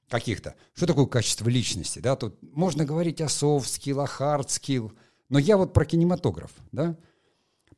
каких-то. 0.09 0.55
Что 0.75 0.87
такое 0.87 1.07
качество 1.07 1.49
личности? 1.49 2.01
Да? 2.01 2.17
Тут 2.17 2.43
можно 2.43 2.85
говорить 2.85 3.21
о 3.21 3.27
soft 3.27 3.65
skill, 3.65 4.03
о 4.03 4.07
hard 4.07 4.49
skill, 4.49 4.93
но 5.29 5.39
я 5.39 5.57
вот 5.57 5.73
про 5.73 5.85
кинематограф, 5.85 6.51
да, 6.73 6.97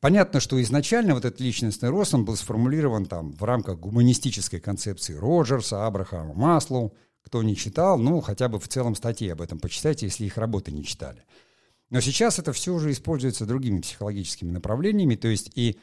Понятно, 0.03 0.41
что 0.41 0.61
изначально 0.61 1.13
вот 1.13 1.23
этот 1.23 1.39
личностный 1.39 1.87
рост, 1.87 2.13
он 2.13 2.25
был 2.25 2.35
сформулирован 2.35 3.05
там 3.05 3.31
в 3.31 3.41
рамках 3.45 3.79
гуманистической 3.79 4.59
концепции 4.59 5.13
Роджерса, 5.13 5.87
Абрахама 5.87 6.33
Маслоу. 6.33 6.93
Кто 7.23 7.41
не 7.41 7.55
читал, 7.55 7.97
ну, 7.97 8.19
хотя 8.19 8.49
бы 8.49 8.59
в 8.59 8.67
целом 8.67 8.95
статьи 8.95 9.29
об 9.29 9.41
этом 9.41 9.59
почитайте, 9.59 10.07
если 10.07 10.25
их 10.25 10.37
работы 10.37 10.73
не 10.73 10.83
читали. 10.83 11.23
Но 11.89 12.01
сейчас 12.01 12.37
это 12.37 12.51
все 12.51 12.73
уже 12.73 12.91
используется 12.91 13.45
другими 13.45 13.79
психологическими 13.79 14.51
направлениями, 14.51 15.15
то 15.15 15.29
есть 15.29 15.51
и 15.55 15.79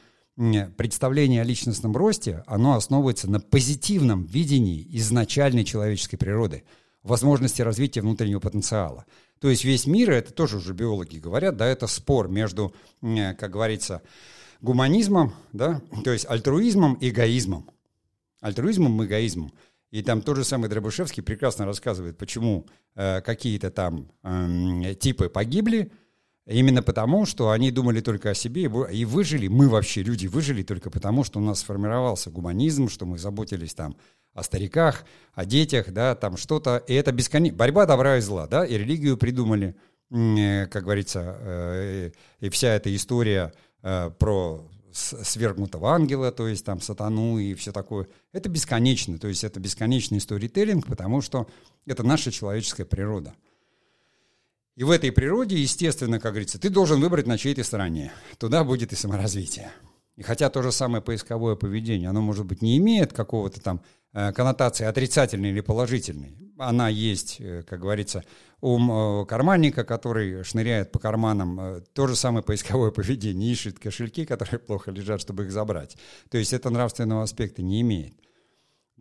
представление 0.77 1.41
о 1.41 1.45
личностном 1.45 1.97
росте, 1.97 2.45
оно 2.47 2.75
основывается 2.75 3.31
на 3.31 3.41
позитивном 3.41 4.25
видении 4.25 4.87
изначальной 4.99 5.65
человеческой 5.65 6.19
природы, 6.19 6.65
возможности 7.02 7.62
развития 7.62 8.00
внутреннего 8.00 8.40
потенциала– 8.40 9.07
то 9.40 9.49
есть 9.49 9.64
весь 9.64 9.87
мир, 9.87 10.11
это 10.11 10.33
тоже 10.33 10.59
уже 10.59 10.75
биологи 10.75 11.16
говорят, 11.16 11.57
да, 11.57 11.66
это 11.66 11.87
спор 11.87 12.28
между, 12.28 12.75
как 13.00 13.50
говорится, 13.50 14.02
гуманизмом, 14.61 15.35
да, 15.52 15.80
то 16.04 16.12
есть 16.12 16.26
альтруизмом 16.28 16.95
и 16.95 17.09
эгоизмом. 17.09 17.71
Альтруизмом 18.40 19.02
и 19.02 19.07
эгоизмом. 19.07 19.52
И 19.90 20.02
там 20.02 20.23
тот 20.23 20.37
же 20.37 20.45
самый 20.45 20.69
Дробышевский 20.69 21.23
прекрасно 21.23 21.64
рассказывает, 21.64 22.16
почему 22.16 22.66
э, 22.95 23.23
какие-то 23.23 23.71
там 23.71 24.12
э, 24.23 24.95
типы 24.95 25.28
погибли, 25.28 25.90
именно 26.47 26.83
потому, 26.83 27.26
что 27.26 27.50
они 27.50 27.71
думали 27.71 28.00
только 28.00 28.30
о 28.30 28.35
себе 28.35 28.71
и 28.92 29.04
выжили. 29.04 29.49
Мы 29.49 29.69
вообще, 29.69 30.02
люди, 30.02 30.26
выжили 30.26 30.62
только 30.62 30.90
потому, 30.90 31.25
что 31.25 31.40
у 31.40 31.42
нас 31.42 31.61
сформировался 31.61 32.30
гуманизм, 32.30 32.88
что 32.88 33.04
мы 33.04 33.19
заботились 33.19 33.75
там 33.75 33.97
о 34.35 34.43
стариках, 34.43 35.05
о 35.35 35.45
детях, 35.45 35.91
да, 35.93 36.15
там 36.15 36.37
что-то. 36.37 36.83
И 36.87 36.95
это 36.95 37.13
бесконечно. 37.13 37.57
Борьба 37.57 37.87
добра 37.87 38.19
и 38.19 38.21
зла, 38.21 38.47
да, 38.47 38.65
и 38.65 38.77
религию 38.77 39.17
придумали, 39.17 39.77
э, 40.11 40.67
как 40.67 40.85
говорится, 40.85 41.37
э, 41.41 42.11
и 42.41 42.49
вся 42.51 42.69
эта 42.75 42.95
история 42.95 43.53
э, 43.83 44.11
про 44.19 44.69
свергнутого 44.93 45.93
ангела, 45.93 46.33
то 46.33 46.49
есть 46.49 46.65
там 46.65 46.81
сатану 46.81 47.39
и 47.39 47.55
все 47.55 47.73
такое. 47.73 48.09
Это 48.33 48.49
бесконечно, 48.49 49.19
то 49.19 49.29
есть 49.29 49.45
это 49.45 49.61
бесконечный 49.61 50.21
сторителлинг, 50.21 50.87
потому 50.87 51.21
что 51.21 51.49
это 51.87 52.03
наша 52.03 52.33
человеческая 52.33 52.85
природа. 52.85 53.35
И 54.77 54.85
в 54.85 54.91
этой 54.91 55.13
природе, 55.13 55.57
естественно, 55.57 56.19
как 56.19 56.33
говорится, 56.33 56.59
ты 56.59 56.71
должен 56.71 57.01
выбрать 57.01 57.27
на 57.27 57.37
чьей-то 57.37 57.63
стороне. 57.65 58.13
Туда 58.39 58.65
будет 58.65 58.93
и 58.93 58.97
саморазвитие. 58.97 59.71
И 60.17 60.23
хотя 60.23 60.49
то 60.51 60.63
же 60.63 60.73
самое 60.73 61.03
поисковое 61.03 61.55
поведение, 61.55 62.09
оно, 62.09 62.21
может 62.21 62.47
быть, 62.47 62.63
не 62.63 62.79
имеет 62.79 63.13
какого-то 63.13 63.61
там 63.61 63.83
коннотации 64.12 64.85
отрицательной 64.85 65.50
или 65.50 65.61
положительной. 65.61 66.37
Она 66.59 66.88
есть, 66.88 67.37
э, 67.40 67.62
как 67.62 67.81
говорится, 67.81 68.25
у 68.61 69.25
карманника, 69.25 69.85
который 69.85 70.45
шныряет 70.45 70.93
по 70.93 70.99
карманам, 70.99 71.61
э, 71.61 71.81
то 71.95 72.07
же 72.07 72.17
самое 72.17 72.45
поисковое 72.45 72.90
поведение, 72.93 73.50
ищет 73.50 73.79
кошельки, 73.79 74.26
которые 74.26 74.59
плохо 74.59 74.90
лежат, 74.90 75.21
чтобы 75.21 75.45
их 75.45 75.52
забрать. 75.52 75.97
То 76.29 76.38
есть 76.38 76.52
это 76.52 76.69
нравственного 76.69 77.23
аспекта 77.23 77.62
не 77.62 77.81
имеет. 77.81 78.14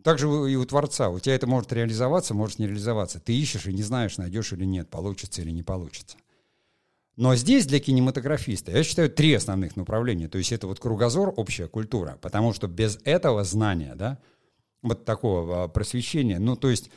Также 0.02 0.26
и 0.26 0.56
у 0.56 0.64
Творца. 0.64 1.10
У 1.10 1.18
тебя 1.18 1.34
это 1.34 1.46
может 1.46 1.72
реализоваться, 1.72 2.32
может 2.32 2.58
не 2.58 2.66
реализоваться. 2.66 3.20
Ты 3.20 3.38
ищешь 3.38 3.66
и 3.66 3.72
не 3.72 3.82
знаешь, 3.82 4.16
найдешь 4.16 4.52
или 4.54 4.64
нет, 4.64 4.88
получится 4.88 5.42
или 5.42 5.50
не 5.50 5.62
получится. 5.62 6.16
Но 7.16 7.34
здесь 7.36 7.66
для 7.66 7.80
кинематографиста, 7.80 8.72
я 8.72 8.82
считаю, 8.82 9.10
три 9.10 9.34
основных 9.34 9.76
направления. 9.76 10.28
То 10.28 10.38
есть 10.38 10.52
это 10.52 10.66
вот 10.66 10.80
кругозор, 10.80 11.34
общая 11.36 11.68
культура. 11.68 12.16
Потому 12.22 12.54
что 12.54 12.66
без 12.66 12.98
этого 13.04 13.44
знания, 13.44 13.94
да, 13.94 14.18
вот 14.82 15.04
такого 15.04 15.64
а, 15.64 15.68
просвещения, 15.68 16.38
ну, 16.38 16.56
то 16.56 16.70
есть 16.70 16.90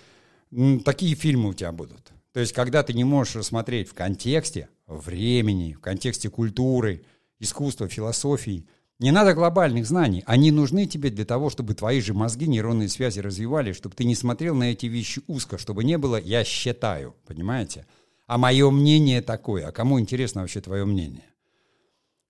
такие 0.86 1.16
фильмы 1.16 1.50
у 1.50 1.54
тебя 1.54 1.72
будут. 1.72 2.12
То 2.32 2.40
есть 2.40 2.54
когда 2.54 2.84
ты 2.84 2.94
не 2.94 3.04
можешь 3.04 3.36
рассмотреть 3.36 3.90
в 3.90 3.94
контексте 3.94 4.70
времени, 4.88 5.74
в 5.74 5.80
контексте 5.80 6.30
культуры, 6.30 7.04
искусства, 7.40 7.88
философии, 7.88 8.66
не 9.00 9.12
надо 9.12 9.34
глобальных 9.34 9.86
знаний. 9.86 10.24
Они 10.26 10.52
нужны 10.52 10.86
тебе 10.86 11.10
для 11.10 11.26
того, 11.26 11.50
чтобы 11.50 11.74
твои 11.74 12.00
же 12.00 12.14
мозги, 12.14 12.48
нейронные 12.48 12.90
связи 12.90 13.20
развивали, 13.20 13.74
чтобы 13.74 13.96
ты 13.96 14.06
не 14.06 14.16
смотрел 14.16 14.56
на 14.56 14.72
эти 14.72 14.86
вещи 14.86 15.22
узко, 15.28 15.58
чтобы 15.58 15.84
не 15.84 15.98
было 15.98 16.20
«я 16.20 16.44
считаю», 16.44 17.16
понимаете? 17.26 17.86
А 18.28 18.38
мое 18.38 18.70
мнение 18.72 19.22
такое. 19.22 19.68
А 19.68 19.72
кому 19.72 20.00
интересно 20.00 20.42
вообще 20.42 20.62
твое 20.62 20.86
мнение? 20.86 21.26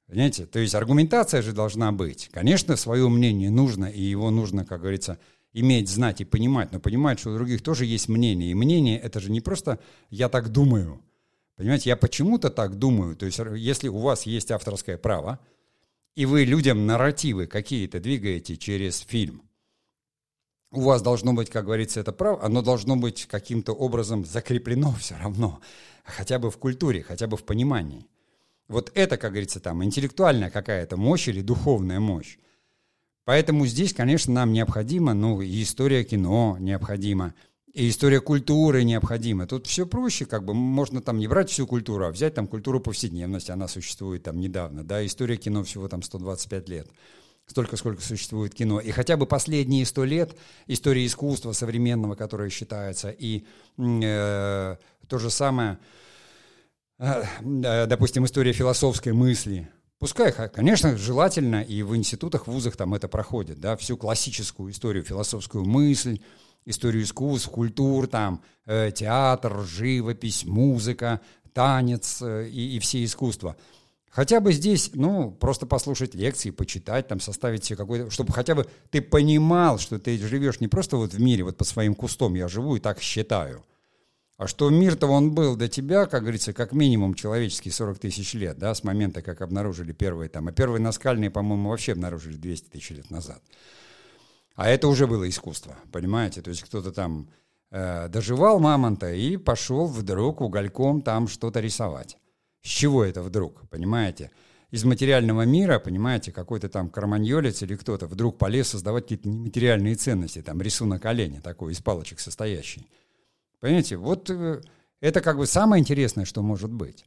Понимаете? 0.07 0.45
То 0.45 0.59
есть 0.59 0.73
аргументация 0.73 1.41
же 1.41 1.53
должна 1.53 1.91
быть. 1.91 2.29
Конечно, 2.31 2.75
свое 2.75 3.07
мнение 3.07 3.51
нужно, 3.51 3.85
и 3.85 4.01
его 4.01 4.31
нужно, 4.31 4.65
как 4.65 4.81
говорится, 4.81 5.19
иметь, 5.53 5.89
знать 5.89 6.21
и 6.21 6.25
понимать, 6.25 6.71
но 6.71 6.79
понимать, 6.79 7.19
что 7.19 7.31
у 7.31 7.35
других 7.35 7.61
тоже 7.61 7.85
есть 7.85 8.09
мнение. 8.09 8.51
И 8.51 8.55
мнение— 8.55 8.99
это 9.03 9.19
же 9.19 9.31
не 9.31 9.41
просто 9.41 9.79
«я 10.09 10.29
так 10.29 10.49
думаю». 10.49 11.01
Понимаете, 11.55 11.91
я 11.91 11.97
почему-то 11.97 12.49
так 12.49 12.79
думаю. 12.79 13.15
То 13.15 13.25
есть 13.27 13.39
если 13.55 13.87
у 13.87 13.99
вас 13.99 14.25
есть 14.25 14.51
авторское 14.51 14.97
право, 14.97 15.39
и 16.15 16.25
вы 16.25 16.45
людям 16.45 16.85
нарративы 16.85 17.47
какие-то 17.47 17.99
двигаете 17.99 18.57
через 18.57 18.99
фильм, 18.99 19.43
у 20.71 20.81
вас 20.81 21.03
должно 21.03 21.33
быть, 21.33 21.51
как 21.51 21.65
говорится, 21.65 21.99
это 21.99 22.11
право, 22.11 22.43
оно 22.43 22.63
должно 22.63 22.95
быть 22.95 23.27
каким-то 23.27 23.73
образом 23.73 24.25
закреплено 24.25 24.91
все 24.99 25.15
равно, 25.17 25.61
хотя 26.03 26.39
бы 26.39 26.49
в 26.49 26.57
культуре, 26.57 27.03
хотя 27.03 27.27
бы 27.27 27.37
в 27.37 27.43
понимании. 27.43 28.07
Вот 28.67 28.91
это, 28.95 29.17
как 29.17 29.31
говорится, 29.31 29.59
там 29.59 29.83
интеллектуальная 29.83 30.49
какая-то 30.49 30.97
мощь 30.97 31.27
или 31.27 31.41
духовная 31.41 31.99
мощь. 31.99 32.39
Поэтому 33.25 33.65
здесь, 33.65 33.93
конечно, 33.93 34.33
нам 34.33 34.51
необходимо, 34.51 35.13
ну, 35.13 35.41
и 35.41 35.63
история 35.63 36.03
кино 36.03 36.57
необходима, 36.59 37.33
и 37.73 37.89
история 37.89 38.19
культуры 38.19 38.83
необходима. 38.83 39.47
Тут 39.47 39.65
все 39.67 39.85
проще, 39.85 40.25
как 40.25 40.43
бы 40.43 40.53
можно 40.53 41.01
там 41.01 41.19
не 41.19 41.27
брать 41.27 41.49
всю 41.49 41.65
культуру, 41.65 42.05
а 42.05 42.11
взять 42.11 42.33
там 42.33 42.47
культуру 42.47 42.79
повседневности, 42.79 43.51
она 43.51 43.67
существует 43.67 44.23
там 44.23 44.39
недавно, 44.39 44.83
да, 44.83 45.05
история 45.05 45.37
кино 45.37 45.63
всего 45.63 45.87
там 45.87 46.03
125 46.03 46.69
лет 46.69 46.87
столько, 47.45 47.77
сколько 47.77 48.01
существует 48.01 48.53
кино. 48.53 48.79
И 48.79 48.91
хотя 48.91 49.17
бы 49.17 49.25
последние 49.25 49.85
сто 49.85 50.03
лет 50.03 50.35
истории 50.67 51.05
искусства 51.05 51.51
современного, 51.51 52.15
которое 52.15 52.49
считается, 52.49 53.09
и 53.09 53.45
э, 53.77 54.75
то 55.07 55.17
же 55.19 55.29
самое, 55.29 55.77
э, 56.99 57.23
допустим, 57.87 58.25
история 58.25 58.53
философской 58.53 59.13
мысли. 59.13 59.69
Пускай, 60.03 60.33
конечно, 60.33 60.97
желательно, 60.97 61.61
и 61.61 61.81
в 61.81 61.95
институтах, 61.95 62.45
в 62.45 62.51
вузах 62.51 62.75
там 62.75 62.93
это 62.93 63.07
проходит, 63.07 63.61
да, 63.61 63.77
всю 63.77 63.95
классическую 63.95 64.69
историю, 64.69 65.05
философскую 65.05 65.63
мысль, 65.63 66.19
историю 66.65 67.03
искусств, 67.03 67.49
культур, 67.49 68.07
там, 68.07 68.41
э, 68.65 68.91
театр, 68.93 69.61
живопись, 69.63 70.43
музыка, 70.43 71.21
танец 71.53 72.21
э, 72.21 72.49
и, 72.49 72.75
и 72.75 72.79
все 72.79 73.01
искусства– 73.05 73.55
Хотя 74.13 74.41
бы 74.41 74.53
здесь, 74.53 74.91
ну, 74.93 75.31
просто 75.31 75.65
послушать 75.65 76.13
лекции, 76.13 76.51
почитать, 76.51 77.07
там, 77.07 77.19
составить 77.19 77.65
себе 77.65 77.77
какой-то... 77.77 78.11
Чтобы 78.11 78.31
хотя 78.31 78.53
бы 78.53 78.67
ты 78.91 79.01
понимал, 79.01 79.79
что 79.79 79.97
ты 79.97 80.19
живешь 80.19 80.59
не 80.59 80.67
просто 80.67 80.97
вот 80.97 81.15
в 81.15 81.19
мире, 81.19 81.43
вот 81.43 81.57
по 81.57 81.63
своим 81.63 81.95
кустом 81.95 82.35
я 82.35 82.47
живу 82.47 82.75
и 82.75 82.79
так 82.79 83.01
считаю, 83.01 83.63
а 84.37 84.47
что 84.47 84.69
мир-то 84.69 85.07
он 85.07 85.33
был 85.33 85.55
до 85.55 85.67
тебя, 85.67 86.05
как 86.05 86.23
говорится, 86.23 86.53
как 86.53 86.73
минимум 86.73 87.13
человеческий 87.13 87.69
40 87.69 87.99
тысяч 87.99 88.33
лет, 88.33 88.57
да, 88.57 88.73
с 88.73 88.83
момента, 88.83 89.21
как 89.21 89.41
обнаружили 89.41 89.93
первые 89.93 90.29
там, 90.29 90.47
а 90.47 90.51
первые 90.51 90.81
наскальные, 90.81 91.29
по-моему, 91.29 91.69
вообще 91.69 91.91
обнаружили 91.91 92.35
200 92.37 92.69
тысяч 92.69 92.89
лет 92.91 93.11
назад. 93.11 93.41
А 94.55 94.69
это 94.69 94.87
уже 94.87 95.07
было 95.07 95.27
искусство, 95.29 95.75
понимаете? 95.91 96.41
То 96.41 96.49
есть 96.49 96.63
кто-то 96.63 96.91
там 96.91 97.29
э, 97.71 98.07
доживал 98.07 98.59
мамонта 98.59 99.13
и 99.13 99.37
пошел 99.37 99.87
вдруг 99.87 100.41
угольком 100.41 101.01
там 101.01 101.27
что-то 101.27 101.59
рисовать. 101.59 102.17
С 102.61 102.67
чего 102.67 103.03
это 103.03 103.21
вдруг, 103.21 103.67
понимаете? 103.69 104.31
Из 104.71 104.83
материального 104.85 105.43
мира, 105.43 105.77
понимаете, 105.77 106.31
какой-то 106.31 106.69
там 106.69 106.89
карманьолец 106.89 107.61
или 107.61 107.75
кто-то 107.75 108.07
вдруг 108.07 108.39
полез 108.39 108.69
создавать 108.69 109.03
какие-то 109.03 109.29
нематериальные 109.29 109.95
ценности, 109.95 110.41
там 110.41 110.61
рисунок 110.61 111.05
оленя 111.05 111.41
такой, 111.41 111.73
из 111.73 111.81
палочек 111.81 112.19
состоящий. 112.19 112.87
Понимаете, 113.63 113.95
вот 113.95 114.29
э, 114.29 114.59
это 114.99 115.21
как 115.21 115.37
бы 115.37 115.47
самое 115.47 115.79
интересное, 115.79 116.25
что 116.25 116.41
может 116.41 116.69
быть. 116.69 117.05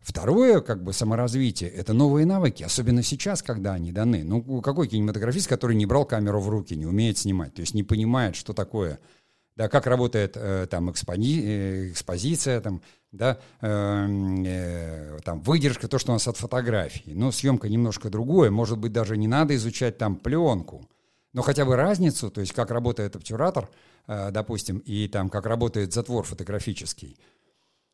Второе, 0.00 0.60
как 0.60 0.84
бы, 0.84 0.92
саморазвитие– 0.92 1.70
это 1.80 1.94
новые 1.94 2.26
навыки, 2.26 2.62
особенно 2.62 3.02
сейчас, 3.02 3.42
когда 3.42 3.72
они 3.72 3.90
даны. 3.90 4.22
Ну, 4.22 4.60
какой 4.60 4.88
кинематографист, 4.88 5.48
который 5.48 5.76
не 5.76 5.86
брал 5.86 6.04
камеру 6.04 6.40
в 6.40 6.50
руки, 6.50 6.76
не 6.76 6.84
умеет 6.84 7.16
снимать, 7.16 7.54
то 7.54 7.62
есть 7.62 7.72
не 7.72 7.84
понимает, 7.84 8.36
что 8.36 8.52
такое– 8.52 8.98
да, 9.56 9.68
как 9.68 9.88
работает 9.88 10.36
э, 10.36 10.68
там 10.70 10.88
экспони, 10.88 11.40
э, 11.42 11.90
экспозиция, 11.90 12.60
там, 12.60 12.80
да, 13.10 13.38
э, 13.60 14.06
э, 14.46 15.18
там 15.24 15.40
выдержка, 15.40 15.88
то, 15.88 15.98
что 15.98 16.12
у 16.12 16.14
нас 16.14 16.28
от 16.28 16.36
фотографий. 16.36 17.12
Но 17.14 17.32
съемка 17.32 17.68
немножко 17.68 18.08
другое, 18.08 18.52
может 18.52 18.78
быть, 18.78 18.92
даже 18.92 19.16
не 19.16 19.26
надо 19.26 19.56
изучать 19.56 19.98
там 19.98 20.14
пленку, 20.14 20.88
но 21.32 21.42
хотя 21.42 21.64
бы 21.64 21.76
разницу, 21.76 22.30
то 22.30 22.40
есть 22.40 22.52
как 22.52 22.70
работает 22.70 23.16
обтюратор, 23.16 23.68
э, 24.06 24.30
допустим, 24.30 24.78
и 24.78 25.08
там 25.08 25.28
как 25.28 25.46
работает 25.46 25.92
затвор 25.92 26.24
фотографический. 26.24 27.18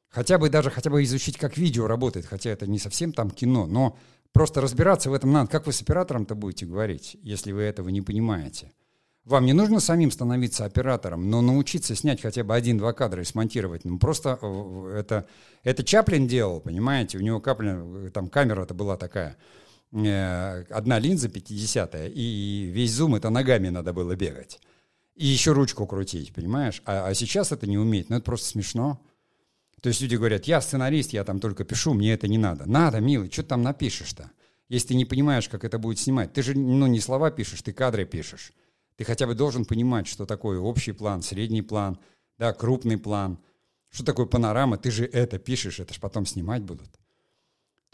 Хотя 0.09 0.39
бы 0.39 0.49
даже 0.49 0.71
хотя 0.71 0.91
бы 0.91 1.03
изучить, 1.03 1.37
как 1.37 1.57
видео 1.57 1.89
работает, 1.89 2.27
хотя 2.27 2.51
это 2.51 2.69
не 2.69 2.79
совсем 2.79 3.13
там 3.13 3.31
кино, 3.31 3.67
но 3.67 3.99
просто 4.33 4.61
разбираться 4.61 5.11
в 5.11 5.15
этом 5.15 5.33
надо. 5.33 5.51
Как 5.51 5.67
вы 5.67 5.73
с 5.73 5.83
оператором-то 5.83 6.37
будете 6.37 6.67
говорить, 6.67 7.17
если 7.23 7.51
вы 7.51 7.63
этого 7.63 7.89
не 7.89 8.01
понимаете? 8.01 8.73
Вам 9.25 9.47
не 9.47 9.55
нужно 9.55 9.81
самим 9.81 10.11
становиться 10.11 10.67
оператором, 10.67 11.31
но 11.31 11.41
научиться 11.41 11.97
снять 11.97 12.21
хотя 12.21 12.45
бы 12.45 12.55
один-два 12.55 12.93
кадра 12.93 13.23
и 13.23 13.25
смонтировать. 13.25 13.85
Ну, 13.85 13.99
просто 13.99 14.39
э, 14.41 14.97
это, 14.99 15.27
это 15.63 15.83
Чаплин 15.83 16.29
делал, 16.29 16.61
понимаете? 16.61 17.19
У 17.19 17.23
него 17.23 17.41
Каплин, 17.41 18.13
там 18.13 18.29
камера-то 18.29 18.75
была 18.75 18.97
такая. 18.97 19.37
Э, 19.95 20.65
одна 20.71 20.99
линза 20.99 21.29
50-я, 21.29 22.09
и 22.09 22.65
весь 22.65 22.93
зум 22.93 23.15
это 23.15 23.31
ногами 23.31 23.69
надо 23.69 23.93
было 23.93 24.17
бегать. 24.17 24.61
И 25.15 25.27
еще 25.27 25.53
ручку 25.53 25.87
крутить, 25.87 26.35
понимаешь? 26.35 26.83
А, 26.85 27.07
а 27.07 27.15
сейчас 27.15 27.53
это 27.53 27.69
не 27.69 27.79
уметь. 27.79 28.11
Ну, 28.11 28.17
это 28.17 28.25
просто 28.25 28.49
смешно. 28.49 29.01
То 29.81 29.89
есть 29.89 30.01
люди 30.01 30.17
говорят, 30.17 30.47
я 30.47 30.61
сценарист, 30.61 31.13
я 31.13 31.23
там 31.23 31.39
только 31.39 31.63
пишу, 31.65 31.95
мне 31.95 32.13
это 32.13 32.27
не 32.27 32.39
надо. 32.39 32.69
Надо, 32.69 33.01
милый, 33.01 33.31
что 33.31 33.43
ты 33.43 33.51
там 33.51 33.63
напишешь-то? 33.63 34.31
Если 34.69 34.89
ты 34.89 34.95
не 34.97 35.05
понимаешь, 35.05 35.49
как 35.49 35.63
это 35.63 35.79
будет 35.79 36.01
снимать. 36.01 36.33
Ты 36.33 36.43
же 36.43 36.59
ну, 36.59 36.87
не 36.89 36.99
слова 36.99 37.31
пишешь, 37.31 37.63
ты 37.63 37.73
кадры 37.73 38.05
пишешь. 38.05 38.53
Ты 38.97 39.05
хотя 39.05 39.27
бы 39.27 39.35
должен 39.35 39.65
понимать, 39.65 40.09
что 40.09 40.27
такое 40.27 40.59
общий 40.59 40.93
план, 40.93 41.23
средний 41.23 41.63
план, 41.63 41.99
да, 42.39 42.53
крупный 42.53 42.99
план. 42.99 43.39
Что 43.91 44.05
такое 44.05 44.27
панорама? 44.27 44.77
Ты 44.77 44.91
же 44.91 45.05
это 45.05 45.39
пишешь, 45.39 45.79
это 45.79 45.95
же 45.95 46.01
потом 46.01 46.27
снимать 46.27 46.63
будут. 46.63 46.89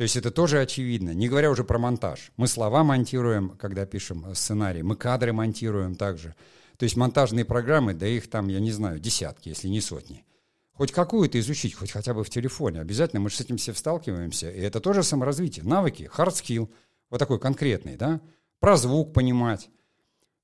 То 0.01 0.05
есть 0.05 0.17
это 0.17 0.31
тоже 0.31 0.61
очевидно. 0.61 1.11
Не 1.11 1.29
говоря 1.29 1.51
уже 1.51 1.63
про 1.63 1.79
монтаж. 1.79 2.33
Мы 2.39 2.49
слова 2.49 2.83
монтируем, 2.85 3.51
когда 3.51 3.85
пишем 3.85 4.35
сценарий. 4.35 4.83
Мы 4.83 4.97
кадры 4.97 5.35
монтируем 5.35 5.95
также. 5.95 6.35
То 6.79 6.85
есть 6.85 6.97
монтажные 6.97 7.45
программы, 7.45 7.93
да 7.93 8.07
их 8.07 8.31
там, 8.31 8.49
я 8.49 8.61
не 8.61 8.73
знаю, 8.73 8.99
десятки, 8.99 9.51
если 9.51 9.69
не 9.69 9.83
сотни. 9.83 10.25
Хоть 10.73 10.91
какую-то 10.91 11.39
изучить, 11.41 11.75
хоть 11.75 11.91
хотя 11.91 12.15
бы 12.15 12.25
в 12.25 12.31
телефоне. 12.31 12.81
Обязательно 12.81 13.21
мы 13.21 13.29
же 13.29 13.37
с 13.37 13.41
этим 13.43 13.59
все 13.59 13.75
сталкиваемся. 13.75 14.51
И 14.51 14.61
это 14.63 14.81
тоже 14.81 15.03
саморазвитие. 15.03 15.67
Навыки, 15.67 16.11
hard 16.17 16.31
skill, 16.31 16.71
вот 17.11 17.19
такой 17.19 17.39
конкретный, 17.39 17.97
да. 17.97 18.23
Про 18.59 18.79
звук 18.79 19.13
понимать 19.13 19.69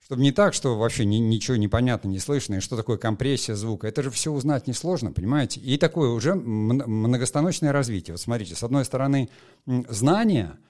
чтобы 0.07 0.23
не 0.23 0.31
так, 0.31 0.55
что 0.55 0.79
вообще 0.79 1.05
ни, 1.05 1.17
ничего 1.17 1.57
не 1.57 1.67
понятно, 1.67 2.07
не 2.07 2.21
слышно, 2.21 2.55
и 2.55 2.61
что 2.61 2.77
такое 2.77 2.97
компрессия 2.97 3.57
звука. 3.57 3.89
Это 3.89 4.05
же 4.05 4.13
все 4.13 4.31
узнать 4.31 4.69
несложно, 4.69 5.11
понимаете? 5.11 5.59
И 5.59 5.77
такое 5.79 6.11
уже 6.11 6.37
многостаночное 6.37 7.73
развитие. 7.73 8.15
Вот 8.15 8.21
смотрите, 8.21 8.55
с 8.55 8.63
одной 8.63 8.85
стороны, 8.85 9.29
знания 9.67 10.61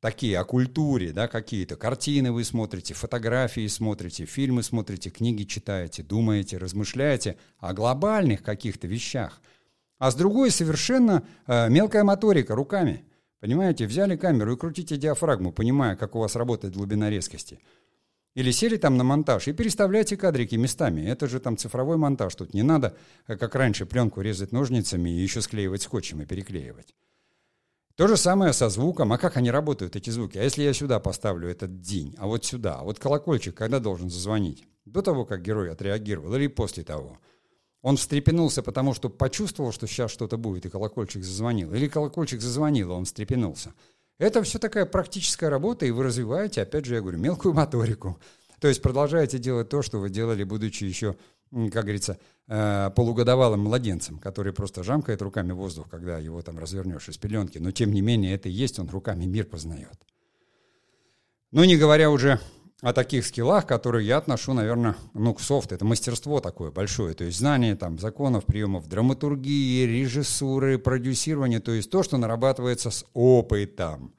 такие 0.00 0.36
о 0.40 0.44
культуре, 0.44 1.12
да, 1.12 1.28
какие-то 1.28 1.76
картины 1.76 2.32
вы 2.32 2.42
смотрите, 2.42 2.94
фотографии 2.94 3.68
смотрите, 3.68 4.24
фильмы 4.24 4.64
смотрите, 4.64 5.10
книги 5.10 5.44
читаете, 5.44 6.02
думаете, 6.02 6.58
размышляете 6.58 7.36
о 7.58 7.72
глобальных 7.74 8.42
каких-то 8.42 8.88
вещах. 8.88 9.40
А 9.98 10.10
с 10.10 10.16
другой 10.16 10.50
совершенно 10.50 11.22
э, 11.46 11.68
мелкая 11.70 12.02
моторика 12.02 12.56
руками. 12.56 13.04
Понимаете, 13.38 13.86
взяли 13.86 14.16
камеру 14.16 14.54
и 14.54 14.58
крутите 14.58 14.96
диафрагму, 14.96 15.52
понимая, 15.52 15.94
как 15.94 16.16
у 16.16 16.18
вас 16.18 16.34
работает 16.34 16.74
глубина 16.74 17.08
резкости– 17.08 17.60
или 18.34 18.52
сели 18.52 18.76
там 18.76 18.96
на 18.96 19.04
монтаж 19.04 19.48
и 19.48 19.52
переставляйте 19.52 20.16
кадрики 20.16 20.54
местами. 20.54 21.02
Это 21.02 21.26
же 21.26 21.40
там 21.40 21.56
цифровой 21.56 21.96
монтаж. 21.96 22.34
Тут 22.34 22.54
не 22.54 22.62
надо, 22.62 22.96
э, 23.26 23.36
как 23.36 23.54
раньше, 23.54 23.86
пленку 23.86 24.20
резать 24.20 24.52
ножницами 24.52 25.10
и 25.10 25.22
еще 25.22 25.42
склеивать 25.42 25.82
скотчем 25.82 26.22
и 26.22 26.26
переклеивать. 26.26 26.94
То 27.96 28.06
же 28.06 28.16
самое 28.16 28.52
со 28.52 28.68
звуком. 28.68 29.12
А 29.12 29.18
как 29.18 29.36
они 29.36 29.50
работают, 29.50 29.96
эти 29.96 30.10
звуки? 30.10 30.38
А 30.38 30.42
если 30.42 30.62
я 30.62 30.72
сюда 30.72 31.00
поставлю 31.00 31.48
этот 31.48 31.80
день, 31.80 32.14
а 32.18 32.26
вот 32.26 32.44
сюда? 32.44 32.76
А 32.76 32.84
вот 32.84 32.98
колокольчик 32.98 33.54
когда 33.54 33.80
должен 33.80 34.08
зазвонить? 34.08 34.64
До 34.84 35.02
того, 35.02 35.26
как 35.26 35.42
герой 35.42 35.70
отреагировал 35.70 36.34
или 36.34 36.46
после 36.46 36.84
того? 36.84 37.18
Он 37.82 37.96
встрепенулся, 37.96 38.62
потому 38.62 38.94
что 38.94 39.08
почувствовал, 39.08 39.72
что 39.72 39.86
сейчас 39.86 40.10
что-то 40.10 40.36
будет, 40.36 40.66
и 40.66 40.70
колокольчик 40.70 41.24
зазвонил. 41.24 41.74
Или 41.74 41.88
колокольчик 41.88 42.40
зазвонил, 42.40 42.92
а 42.92 42.94
он 42.94 43.04
встрепенулся. 43.04 43.74
Это 44.20 44.42
все 44.42 44.58
такая 44.58 44.84
практическая 44.84 45.48
работа, 45.48 45.86
и 45.86 45.90
вы 45.90 46.02
развиваете, 46.02 46.60
опять 46.60 46.84
же, 46.84 46.94
я 46.94 47.00
говорю, 47.00 47.16
мелкую 47.16 47.54
моторику. 47.54 48.20
То 48.60 48.68
есть 48.68 48.82
продолжаете 48.82 49.38
делать 49.38 49.70
то, 49.70 49.80
что 49.80 49.98
вы 49.98 50.10
делали, 50.10 50.44
будучи 50.44 50.84
еще, 50.84 51.16
как 51.50 51.84
говорится, 51.84 52.18
э, 52.46 52.90
полугодовалым 52.94 53.60
младенцем, 53.60 54.18
который 54.18 54.52
просто 54.52 54.84
жамкает 54.84 55.22
руками 55.22 55.52
воздух, 55.52 55.88
когда 55.88 56.18
его 56.18 56.42
там 56.42 56.58
развернешь 56.58 57.08
из 57.08 57.16
пеленки. 57.16 57.56
Но 57.56 57.70
тем 57.70 57.94
не 57.94 58.02
менее 58.02 58.34
это 58.34 58.50
и 58.50 58.52
есть, 58.52 58.78
он 58.78 58.90
руками 58.90 59.24
мир 59.24 59.46
познает. 59.46 59.98
Ну, 61.50 61.64
не 61.64 61.78
говоря 61.78 62.10
уже 62.10 62.38
о 62.82 62.92
таких 62.94 63.26
скиллах, 63.26 63.66
которые 63.66 64.06
я 64.06 64.16
отношу, 64.16 64.54
наверное, 64.54 64.96
ну, 65.12 65.34
к 65.34 65.40
софту. 65.40 65.74
Это 65.74 65.84
мастерство 65.84 66.40
такое 66.40 66.70
большое, 66.70 67.14
то 67.14 67.24
есть 67.24 67.38
знание 67.38 67.76
там 67.76 67.98
законов, 67.98 68.46
приемов 68.46 68.88
драматургии, 68.88 69.84
режиссуры, 69.84 70.78
продюсирования, 70.78 71.60
то 71.60 71.72
есть 71.72 71.90
то, 71.90 72.02
что 72.02 72.16
нарабатывается 72.16 72.90
с 72.90 73.04
опытом. 73.12 74.14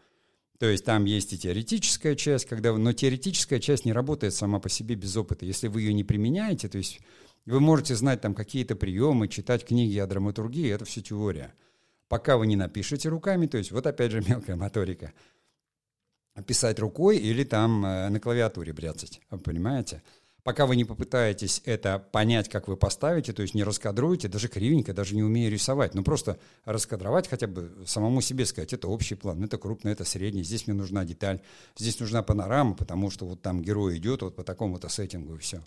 То 0.60 0.67
есть 0.67 0.86
там 0.86 1.06
есть 1.06 1.34
и 1.34 1.39
теоретическая 1.39 2.15
часть, 2.15 2.45
когда, 2.45 2.71
но 2.74 2.93
теоретическая 2.93 3.60
часть 3.60 3.84
не 3.84 3.93
работает 3.93 4.36
сама 4.36 4.60
по 4.60 4.69
себе 4.69 4.93
без 4.93 5.17
опыта. 5.17 5.43
Если 5.43 5.67
вы 5.67 5.82
ее 5.82 5.93
не 5.93 6.04
применяете, 6.04 6.69
то 6.69 6.78
есть 6.78 7.02
вы 7.47 7.60
можете 7.60 7.95
знать 7.95 8.21
там 8.21 8.36
какие-то 8.36 8.76
приемы, 8.76 9.28
читать 9.28 9.65
книги 9.65 9.97
о 9.97 10.06
драматургии, 10.06 10.69
это 10.69 10.86
все 10.86 11.02
теория. 11.02 11.56
Пока 12.10 12.38
вы 12.38 12.45
не 12.45 12.56
напишете 12.56 13.10
руками, 13.10 13.47
то 13.47 13.58
есть 13.58 13.71
вот 13.71 13.88
опять 13.88 14.12
же 14.12 14.21
мелкая 14.28 14.56
моторика– 14.56 15.13
писать 16.46 16.80
рукой 16.80 17.17
или 17.17 17.44
там 17.44 17.86
э, 17.86 18.10
на 18.10 18.20
клавиатуре 18.20 18.74
бряцать, 18.74 19.22
понимаете? 19.44 20.02
Пока 20.44 20.65
вы 20.65 20.76
не 20.76 20.86
попытаетесь 20.86 21.62
это 21.65 22.00
понять, 22.00 22.50
как 22.50 22.67
вы 22.67 22.76
поставите, 22.76 23.32
то 23.32 23.44
есть 23.44 23.54
не 23.54 23.63
раскадруете, 23.63 24.28
даже 24.28 24.48
кривенько, 24.48 24.91
даже 24.91 25.15
не 25.15 25.22
умея 25.22 25.50
рисовать, 25.52 25.94
ну 25.94 26.04
просто 26.04 26.39
раскадровать 26.65 27.28
хотя 27.28 27.46
бы 27.46 27.72
самому 27.86 28.22
себе 28.22 28.48
сказать, 28.48 28.74
это 28.74 28.88
общий 28.88 29.13
план, 29.13 29.44
это 29.44 29.60
крупный, 29.60 29.91
это 29.91 30.04
средний, 30.04 30.44
здесь 30.44 30.65
мне 30.65 30.76
нужна 30.76 31.06
деталь, 31.06 31.41
здесь 31.78 32.00
нужна 32.00 32.24
панорама, 32.24 32.74
потому 32.74 33.12
что 33.12 33.28
вот 33.28 33.44
там 33.44 33.62
герой 33.62 33.98
идет 33.98 34.24
вот 34.24 34.36
по 34.36 34.44
такому-то 34.44 34.89
сеттингу 34.89 35.36
и 35.36 35.38
все. 35.38 35.62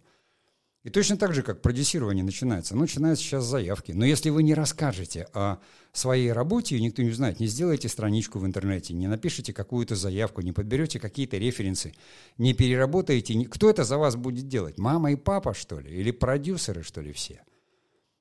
И 0.84 0.90
точно 0.90 1.16
так 1.16 1.32
же, 1.32 1.42
как 1.42 1.62
продюсирование 1.62 2.22
начинается. 2.22 2.74
Ну, 2.74 2.82
начинаются 2.82 3.24
сейчас 3.24 3.44
заявки. 3.44 3.92
Но 3.92 4.04
если 4.04 4.28
вы 4.28 4.42
не 4.42 4.52
расскажете 4.52 5.26
о 5.32 5.56
своей 5.92 6.30
работе, 6.30 6.76
и 6.76 6.82
никто 6.82 7.02
не 7.02 7.10
знает, 7.10 7.40
не 7.40 7.46
сделаете 7.46 7.88
страничку 7.88 8.38
в 8.38 8.44
интернете, 8.44 8.92
не 8.92 9.06
напишите 9.06 9.54
какую-то 9.54 9.96
заявку, 9.96 10.42
не 10.42 10.52
подберете 10.52 11.00
какие-то 11.00 11.38
референсы, 11.38 11.94
не 12.36 12.52
переработаете, 12.52 13.46
кто 13.46 13.70
это 13.70 13.84
за 13.84 13.96
вас 13.96 14.16
будет 14.16 14.46
делать? 14.46 14.76
Мама 14.76 15.12
и 15.12 15.16
папа, 15.16 15.54
что 15.54 15.80
ли? 15.80 15.90
Или 15.90 16.10
продюсеры, 16.10 16.82
что 16.82 17.00
ли, 17.00 17.14
все? 17.14 17.40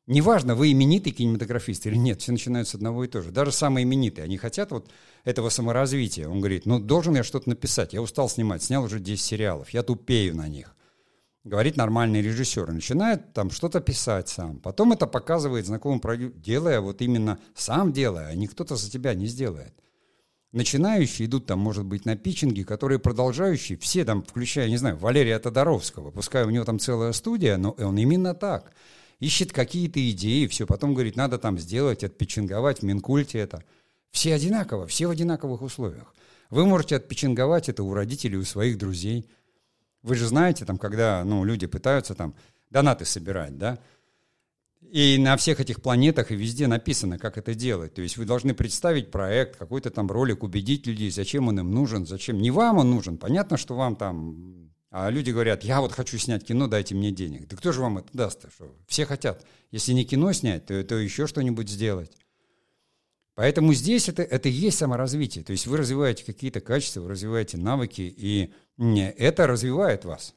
Неважно, 0.08 0.56
вы 0.56 0.72
именитый 0.72 1.12
кинематографист 1.12 1.86
или 1.88 1.96
нет, 1.96 2.22
все 2.22 2.32
начинают 2.32 2.70
с 2.70 2.76
одного 2.76 3.04
и 3.04 3.10
того 3.10 3.26
же. 3.26 3.32
Даже 3.32 3.52
самые 3.52 3.84
именитые, 3.84 4.24
они 4.24 4.38
хотят 4.38 4.72
вот 4.72 4.90
этого 5.26 5.50
саморазвития. 5.50 6.30
Он 6.30 6.40
говорит, 6.40 6.66
ну, 6.66 6.80
должен 6.80 7.16
я 7.16 7.24
что-то 7.24 7.50
написать, 7.50 7.92
я 7.92 8.02
устал 8.02 8.30
снимать, 8.30 8.64
снял 8.64 8.86
уже 8.86 9.02
10 9.02 9.22
сериалов, 9.22 9.72
я 9.72 9.84
тупею 9.84 10.34
на 10.38 10.48
них 10.48 10.74
говорит 11.44 11.76
нормальный 11.76 12.22
режиссер, 12.22 12.72
начинает 12.72 13.34
там 13.34 13.52
что-то 13.52 13.82
писать 13.82 14.30
сам. 14.30 14.60
Потом 14.60 14.94
это 14.94 15.08
показывает 15.08 15.66
знакомым 15.66 16.00
продюсеру, 16.00 16.40
делая 16.40 16.80
вот 16.80 17.02
именно 17.02 17.40
сам 17.56 17.92
делая, 17.92 18.28
а 18.28 18.36
не 18.36 18.48
кто-то 18.48 18.76
за 18.76 18.90
тебя 18.90 19.14
не 19.14 19.28
сделает. 19.28 19.74
Начинающие 20.52 21.28
идут 21.28 21.48
там, 21.48 21.60
может 21.60 21.84
быть, 21.84 22.06
на 22.06 22.16
питчинги, 22.16 22.62
которые 22.62 23.00
продолжающие, 23.00 23.78
все 23.78 24.06
там, 24.06 24.24
включая, 24.24 24.70
не 24.70 24.78
знаю, 24.78 24.98
Валерия 24.98 25.40
Тодоровского, 25.40 26.12
пускай 26.12 26.46
у 26.46 26.52
него 26.52 26.64
там 26.64 26.80
целая 26.80 27.12
студия, 27.12 27.58
но 27.58 27.72
он 27.72 27.98
именно 27.98 28.36
так. 28.36 28.72
Ищет 29.20 29.52
какие-то 29.52 30.00
идеи, 30.12 30.48
все, 30.48 30.68
потом 30.68 30.94
говорит, 30.94 31.16
надо 31.16 31.40
там 31.40 31.58
сделать, 31.58 32.04
отпичинговать 32.04 32.80
в 32.80 32.84
Минкульте 32.84 33.40
это. 33.40 33.64
Все 34.12 34.36
одинаково, 34.36 34.86
все 34.86 35.08
в 35.08 35.10
одинаковых 35.10 35.64
условиях. 35.64 36.14
Вы 36.52 36.68
можете 36.68 36.98
отпичинговать 36.98 37.68
это 37.68 37.82
у 37.84 37.94
родителей, 37.94 38.38
у 38.38 38.44
своих 38.44 38.78
друзей– 38.78 39.28
вы 40.04 40.16
же 40.16 40.28
знаете, 40.28 40.66
там, 40.66 40.78
когда 40.78 41.24
ну, 41.24 41.44
люди 41.44 41.66
пытаются 41.66 42.14
там 42.14 42.36
донаты 42.70 43.06
собирать, 43.06 43.58
да, 43.58 43.80
и 44.94 45.18
на 45.18 45.38
всех 45.38 45.60
этих 45.60 45.82
планетах 45.82 46.32
и 46.32 46.36
везде 46.36 46.68
написано, 46.68 47.18
как 47.18 47.40
это 47.40 47.56
делать. 47.56 47.96
То 47.96 48.04
есть 48.04 48.18
вы 48.18 48.26
должны 48.26 48.54
представить 48.54 49.10
проект, 49.10 49.56
какой-то 49.56 49.90
там 49.90 50.12
ролик, 50.12 50.44
убедить 50.44 50.86
людей, 50.86 51.10
зачем 51.10 51.48
он 51.48 51.60
им 51.60 51.72
нужен, 51.72 52.06
зачем. 52.06 52.38
Не 52.40 52.52
вам 52.52 52.78
он 52.78 52.92
нужен, 52.92 53.18
понятно, 53.18 53.58
что 53.58 53.76
вам 53.76 53.96
там... 53.96 54.70
А 54.92 55.10
люди 55.10 55.32
говорят, 55.32 55.64
я 55.64 55.82
вот 55.82 55.94
хочу 55.94 56.20
снять 56.20 56.46
кино, 56.46 56.68
дайте 56.68 56.94
мне 56.94 57.10
денег. 57.10 57.48
Да 57.48 57.58
кто 57.58 57.72
же 57.72 57.82
вам 57.82 57.98
это 57.98 58.10
даст? 58.14 58.46
Что? 58.54 58.76
Все 58.86 59.08
хотят. 59.08 59.44
Если 59.72 59.94
не 59.94 60.06
кино 60.06 60.32
снять, 60.34 60.68
то, 60.68 60.84
то 60.84 60.96
еще 60.96 61.26
что-нибудь 61.26 61.68
сделать. 61.68 62.12
Поэтому 63.36 63.74
здесь 63.74 64.10
это, 64.10 64.22
это 64.22 64.48
и 64.48 64.52
есть 64.52 64.78
саморазвитие. 64.78 65.44
То 65.44 65.52
есть 65.52 65.66
вы 65.66 65.78
развиваете 65.78 66.24
какие-то 66.24 66.62
качества, 66.62 67.02
вы 67.02 67.10
развиваете 67.10 67.58
навыки, 67.58 68.02
и 68.02 68.54
это 68.78 69.48
развивает 69.48 70.06
вас. 70.06 70.36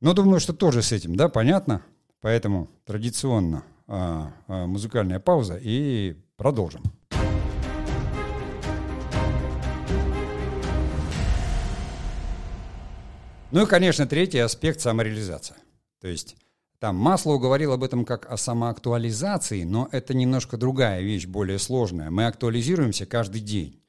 Но 0.00 0.14
думаю, 0.14 0.40
что 0.40 0.52
тоже 0.52 0.82
с 0.82 0.92
этим, 0.92 1.16
да, 1.16 1.28
понятно? 1.28 1.82
Поэтому 2.20 2.70
традиционно 2.84 3.64
а, 3.86 4.32
а, 4.46 4.66
музыкальная 4.66 5.20
пауза 5.20 5.58
и 5.60 6.16
продолжим. 6.36 6.82
Ну 13.50 13.62
и, 13.62 13.66
конечно, 13.66 14.06
третий 14.06 14.38
аспект– 14.38 14.80
самореализация. 14.82 15.56
То 16.00 16.08
есть 16.08 16.36
там 16.78 16.96
Маслоу 16.96 17.38
говорил 17.38 17.72
об 17.72 17.82
этом 17.82 18.04
как 18.04 18.30
о 18.30 18.36
самоактуализации, 18.36 19.64
но 19.64 19.88
это 19.90 20.14
немножко 20.14 20.56
другая 20.56 21.00
вещь, 21.00 21.26
более 21.26 21.58
сложная. 21.58 22.10
Мы 22.10 22.26
актуализируемся 22.26 23.04
каждый 23.06 23.40
день. 23.40 23.80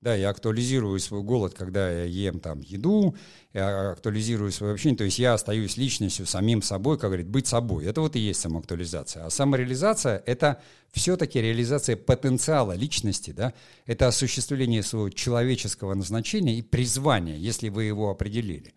Да, 0.00 0.16
я 0.16 0.30
актуализирую 0.30 0.98
свой 0.98 1.22
голод, 1.22 1.54
когда 1.54 1.88
я 1.88 2.02
ем 2.02 2.40
там 2.40 2.60
еду, 2.60 3.14
я 3.52 3.92
актуализирую 3.92 4.50
свое 4.50 4.72
общение, 4.72 4.98
то 4.98 5.04
есть 5.04 5.20
я 5.20 5.34
остаюсь 5.34 5.76
личностью, 5.76 6.26
самим 6.26 6.60
собой, 6.60 6.98
как 6.98 7.10
говорит, 7.10 7.28
быть 7.28 7.46
собой. 7.46 7.84
Это 7.84 8.00
вот 8.00 8.16
и 8.16 8.18
есть 8.18 8.40
самоактуализация. 8.40 9.26
А 9.26 9.30
самореализация– 9.30 10.20
это 10.26 10.60
все-таки 10.90 11.40
реализация 11.40 11.94
потенциала 11.94 12.72
личности, 12.72 13.30
да, 13.30 13.54
это 13.86 14.08
осуществление 14.08 14.82
своего 14.82 15.08
человеческого 15.08 15.94
назначения 15.94 16.58
и 16.58 16.62
призвания, 16.62 17.36
если 17.36 17.68
вы 17.68 17.84
его 17.84 18.10
определили. 18.10 18.74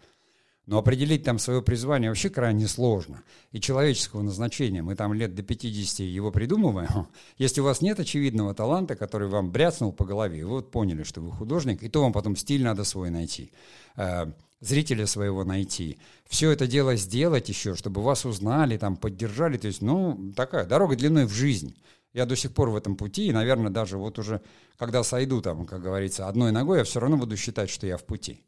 Но 0.67 0.79
определить 0.79 1.23
там 1.23 1.37
свое 1.37 1.61
призвание 1.61 2.09
вообще 2.09 2.29
крайне 2.29 2.67
сложно. 2.67 3.21
И 3.51 3.59
человеческого 3.59 4.23
назначения, 4.23 4.81
мы 4.81 4.95
там 4.95 5.13
лет 5.13 5.35
до 5.35 5.43
50 5.43 5.99
его 5.99 6.31
придумываем. 6.31 7.07
Если 7.37 7.61
у 7.61 7.63
вас 7.63 7.81
нет 7.81 7.99
очевидного 7.99 8.55
таланта, 8.55 8.95
который 8.95 9.27
вам 9.27 9.51
бряцнул 9.51 9.91
по 9.91 10.05
голове, 10.05 10.43
вы 10.43 10.51
вот 10.51 10.71
поняли, 10.71 11.03
что 11.03 11.21
вы 11.21 11.31
художник, 11.31 11.83
и 11.83 11.89
то 11.89 12.01
вам 12.01 12.13
потом 12.13 12.35
стиль 12.35 12.63
надо 12.63 12.83
свой 12.83 13.11
найти, 13.11 13.51
э, 13.95 14.25
зрителя 14.59 15.05
своего 15.05 15.43
найти. 15.43 15.99
Все 16.27 16.49
это 16.49 16.65
дело 16.65 16.95
сделать 16.95 17.47
еще, 17.47 17.75
чтобы 17.75 18.01
вас 18.01 18.25
узнали, 18.25 18.77
там, 18.77 18.97
поддержали. 18.97 19.57
То 19.57 19.67
есть, 19.67 19.83
ну, 19.83 20.33
такая 20.35 20.65
дорога 20.65 20.95
длиной 20.95 21.25
в 21.25 21.31
жизнь. 21.31 21.75
Я 22.11 22.25
до 22.25 22.35
сих 22.35 22.53
пор 22.53 22.69
в 22.69 22.75
этом 22.75 22.95
пути, 22.95 23.27
и, 23.27 23.33
наверное, 23.33 23.69
даже 23.69 23.97
вот 23.97 24.17
уже, 24.17 24.41
когда 24.77 25.03
сойду 25.03 25.41
там, 25.41 25.65
как 25.67 25.81
говорится, 25.81 26.27
одной 26.27 26.51
ногой, 26.51 26.79
я 26.79 26.83
все 26.85 27.01
равно 27.01 27.17
буду 27.17 27.37
считать, 27.37 27.69
что 27.69 27.85
я 27.85 27.97
в 27.97 28.03
пути. 28.05 28.41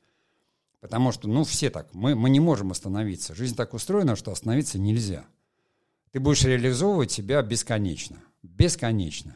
Потому 0.88 1.12
что, 1.12 1.28
ну, 1.28 1.44
все 1.44 1.70
так, 1.70 1.94
мы, 1.94 2.16
мы 2.16 2.30
не 2.30 2.40
можем 2.40 2.72
остановиться. 2.72 3.36
Жизнь 3.36 3.58
так 3.58 3.74
устроена, 3.74 4.16
что 4.16 4.32
остановиться 4.32 4.80
нельзя. 4.80 5.26
Ты 6.14 6.22
будешь 6.22 6.46
реализовывать 6.46 7.12
себя 7.12 7.42
бесконечно. 7.42 8.24
Бесконечно. 8.42 9.36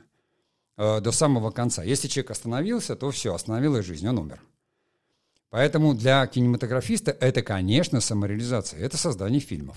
Э, 0.77 1.01
до 1.01 1.11
самого 1.11 1.51
конца. 1.51 1.83
Если 1.83 2.07
человек 2.07 2.31
остановился, 2.31 2.95
то 2.95 3.11
все, 3.11 3.33
остановилась 3.33 3.85
жизнь, 3.85 4.07
он 4.07 4.19
умер. 4.19 4.41
Поэтому 5.49 5.93
для 5.93 6.25
кинематографиста 6.25 7.11
это, 7.11 7.41
конечно, 7.41 7.99
самореализация. 7.99 8.79
Это 8.79 8.95
создание 8.95 9.41
фильмов. 9.41 9.75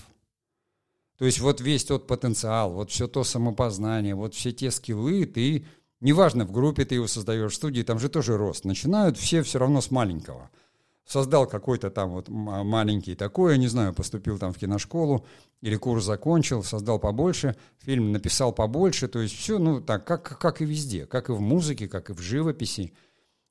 То 1.17 1.25
есть 1.25 1.41
вот 1.41 1.59
весь 1.59 1.83
тот 1.83 2.07
потенциал, 2.07 2.71
вот 2.71 2.89
все 2.89 3.09
то 3.09 3.25
самопознание, 3.25 4.15
вот 4.15 4.33
все 4.33 4.53
те 4.53 4.71
скиллы, 4.71 5.25
ты, 5.25 5.65
неважно, 5.99 6.45
в 6.45 6.53
группе 6.53 6.85
ты 6.85 6.95
его 6.95 7.07
создаешь, 7.07 7.51
в 7.51 7.55
студии, 7.55 7.81
там 7.81 7.99
же 7.99 8.07
тоже 8.07 8.37
рост. 8.37 8.63
Начинают 8.63 9.17
все 9.17 9.43
все 9.43 9.59
равно 9.59 9.81
с 9.81 9.91
маленького– 9.91 10.49
создал 11.05 11.47
какой-то 11.47 11.91
там 11.91 12.09
вот 12.09 12.29
маленький 12.29 13.15
такой, 13.15 13.53
я 13.53 13.57
не 13.57 13.67
знаю, 13.67 13.93
поступил 13.93 14.39
там 14.39 14.51
в 14.51 14.57
киношколу 14.57 15.25
или 15.61 15.75
курс 15.75 16.03
закончил, 16.03 16.63
создал 16.63 16.99
побольше, 16.99 17.55
фильм 17.79 18.11
написал 18.11 18.51
побольше, 18.51 19.07
то 19.07 19.19
есть 19.19 19.35
все, 19.35 19.59
ну 19.59 19.81
так, 19.81 20.05
как, 20.05 20.39
как 20.39 20.61
и 20.61 20.65
везде, 20.65 21.05
как 21.05 21.29
и 21.29 21.33
в 21.33 21.39
музыке, 21.39 21.87
как 21.87 22.09
и 22.09 22.13
в 22.13 22.19
живописи. 22.19 22.93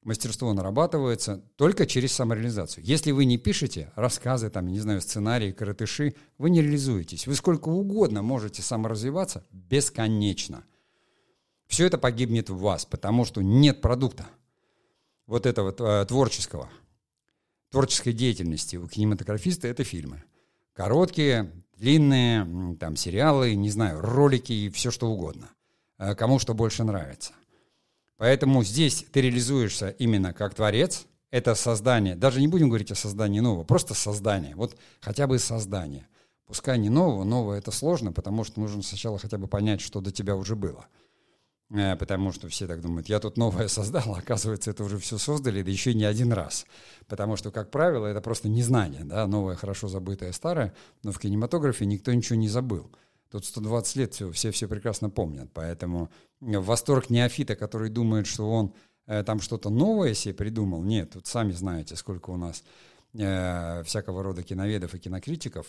Мастерство 0.02 0.52
нарабатывается 0.52 1.42
только 1.56 1.86
через 1.86 2.12
самореализацию. 2.12 2.84
Если 2.84 3.10
вы 3.10 3.24
не 3.24 3.38
пишете 3.38 3.90
рассказы, 3.96 4.50
там, 4.50 4.66
не 4.66 4.78
знаю, 4.78 5.00
сценарии, 5.00 5.50
коротыши, 5.50 6.14
вы 6.36 6.50
не 6.50 6.60
реализуетесь. 6.60 7.26
Вы 7.26 7.34
сколько 7.34 7.70
угодно 7.70 8.20
можете 8.20 8.60
саморазвиваться 8.60 9.46
бесконечно. 9.50 10.64
Все 11.68 11.86
это 11.86 11.96
погибнет 11.96 12.50
в 12.50 12.58
вас, 12.58 12.84
потому 12.84 13.24
что 13.24 13.40
нет 13.40 13.80
продукта 13.80 14.26
вот 15.26 15.46
этого 15.46 15.74
э, 15.78 16.04
творческого– 16.04 16.68
творческой 17.74 18.12
деятельности 18.12 18.76
у 18.76 18.86
кинематографиста– 18.86 19.66
это 19.68 19.82
фильмы. 19.82 20.22
Короткие, 20.74 21.50
длинные, 21.76 22.76
там, 22.78 22.94
сериалы, 22.94 23.56
не 23.56 23.68
знаю, 23.68 24.00
ролики 24.00 24.52
и 24.52 24.70
все 24.70 24.92
что 24.92 25.10
угодно. 25.10 25.50
Э, 25.98 26.14
кому 26.14 26.38
что 26.38 26.54
больше 26.54 26.84
нравится. 26.84 27.32
Поэтому 28.16 28.62
здесь 28.62 29.04
ты 29.10 29.22
реализуешься 29.22 29.88
именно 29.88 30.32
как 30.32 30.54
творец. 30.54 31.06
Это 31.32 31.56
создание. 31.56 32.14
Даже 32.14 32.40
не 32.40 32.46
будем 32.46 32.68
говорить 32.68 32.92
о 32.92 32.94
создании 32.94 33.40
нового, 33.40 33.64
просто 33.64 33.92
создание. 33.94 34.54
Вот 34.54 34.76
хотя 35.00 35.26
бы 35.26 35.40
создание. 35.40 36.06
Пускай 36.46 36.78
не 36.78 36.90
нового, 36.90 37.24
новое 37.24 37.58
это 37.58 37.72
сложно, 37.72 38.12
потому 38.12 38.44
что 38.44 38.60
нужно 38.60 38.84
сначала 38.84 39.18
хотя 39.18 39.36
бы 39.36 39.48
понять, 39.48 39.80
что 39.80 40.00
до 40.00 40.12
тебя 40.12 40.36
уже 40.36 40.54
было. 40.54 40.86
Э, 41.70 41.96
потому 41.96 42.32
что 42.32 42.48
все 42.48 42.66
так 42.66 42.80
думают, 42.80 43.08
я 43.08 43.20
тут 43.20 43.36
новое 43.36 43.68
создал, 43.68 44.14
а 44.14 44.18
оказывается, 44.18 44.70
это 44.70 44.84
уже 44.84 44.98
все 44.98 45.18
создали, 45.18 45.62
да 45.62 45.70
еще 45.70 45.94
не 45.94 46.04
один 46.04 46.32
раз. 46.32 46.66
Потому 47.06 47.36
что, 47.36 47.50
как 47.50 47.70
правило, 47.70 48.06
это 48.06 48.20
просто 48.20 48.48
незнание, 48.48 49.04
да, 49.04 49.26
новое, 49.26 49.56
хорошо 49.56 49.88
забытое, 49.88 50.32
старое, 50.32 50.74
но 51.02 51.12
в 51.12 51.18
кинематографе 51.18 51.86
никто 51.86 52.12
ничего 52.12 52.36
не 52.36 52.48
забыл. 52.48 52.90
Тут 53.30 53.44
120 53.46 53.96
лет 53.96 54.14
все, 54.14 54.30
все 54.30 54.50
все 54.52 54.68
прекрасно 54.68 55.10
помнят, 55.10 55.50
поэтому 55.52 56.10
восторг 56.40 57.10
неофита, 57.10 57.56
который 57.56 57.88
думает, 57.88 58.26
что 58.26 58.48
он 58.48 58.74
э, 59.06 59.24
там 59.24 59.40
что-то 59.40 59.70
новое 59.70 60.14
себе 60.14 60.34
придумал, 60.34 60.82
нет, 60.84 61.12
тут 61.12 61.26
сами 61.26 61.52
знаете, 61.52 61.96
сколько 61.96 62.30
у 62.30 62.36
нас 62.36 62.62
э, 63.14 63.82
всякого 63.84 64.22
рода 64.22 64.42
киноведов 64.42 64.94
и 64.94 64.98
кинокритиков, 64.98 65.66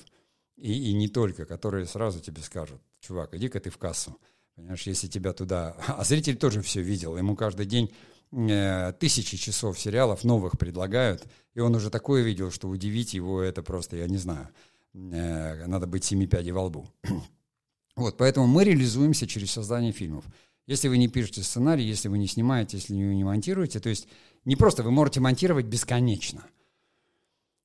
и, 0.57 0.91
и 0.91 0.93
не 0.93 1.07
только, 1.07 1.45
которые 1.45 1.85
сразу 1.85 2.19
тебе 2.19 2.41
скажут, 2.41 2.81
чувак, 2.99 3.33
иди-ка 3.33 3.59
ты 3.59 3.71
в 3.71 3.77
кассу, 3.77 4.15
Понимаешь, 4.55 4.83
если 4.83 5.07
тебя 5.07 5.33
туда... 5.33 5.75
А 5.87 6.03
зритель 6.03 6.37
тоже 6.37 6.61
все 6.61 6.81
видел. 6.81 7.17
Ему 7.17 7.35
каждый 7.35 7.65
день 7.65 7.91
э, 8.31 8.93
тысячи 8.99 9.37
часов 9.37 9.79
сериалов 9.79 10.23
новых 10.23 10.57
предлагают, 10.57 11.27
и 11.53 11.59
он 11.59 11.75
уже 11.75 11.89
такое 11.89 12.23
видел, 12.23 12.51
что 12.51 12.69
удивить 12.69 13.13
его 13.13 13.41
это 13.41 13.63
просто, 13.63 13.97
я 13.97 14.07
не 14.07 14.17
знаю, 14.17 14.49
э, 14.93 15.67
надо 15.67 15.87
быть 15.87 16.03
семи 16.03 16.27
пядей 16.27 16.51
во 16.51 16.63
лбу. 16.63 16.87
вот, 17.95 18.17
поэтому 18.17 18.47
мы 18.47 18.63
реализуемся 18.63 19.27
через 19.27 19.51
создание 19.51 19.91
фильмов. 19.91 20.25
Если 20.67 20.87
вы 20.87 20.97
не 20.97 21.07
пишете 21.07 21.43
сценарий, 21.43 21.83
если 21.83 22.07
вы 22.07 22.17
не 22.17 22.27
снимаете, 22.27 22.77
если 22.77 22.93
вы 22.93 23.13
не 23.13 23.23
монтируете, 23.23 23.79
то 23.79 23.89
есть 23.89 24.07
не 24.45 24.55
просто 24.55 24.83
вы 24.83 24.91
можете 24.91 25.19
монтировать 25.19 25.65
бесконечно. 25.65 26.43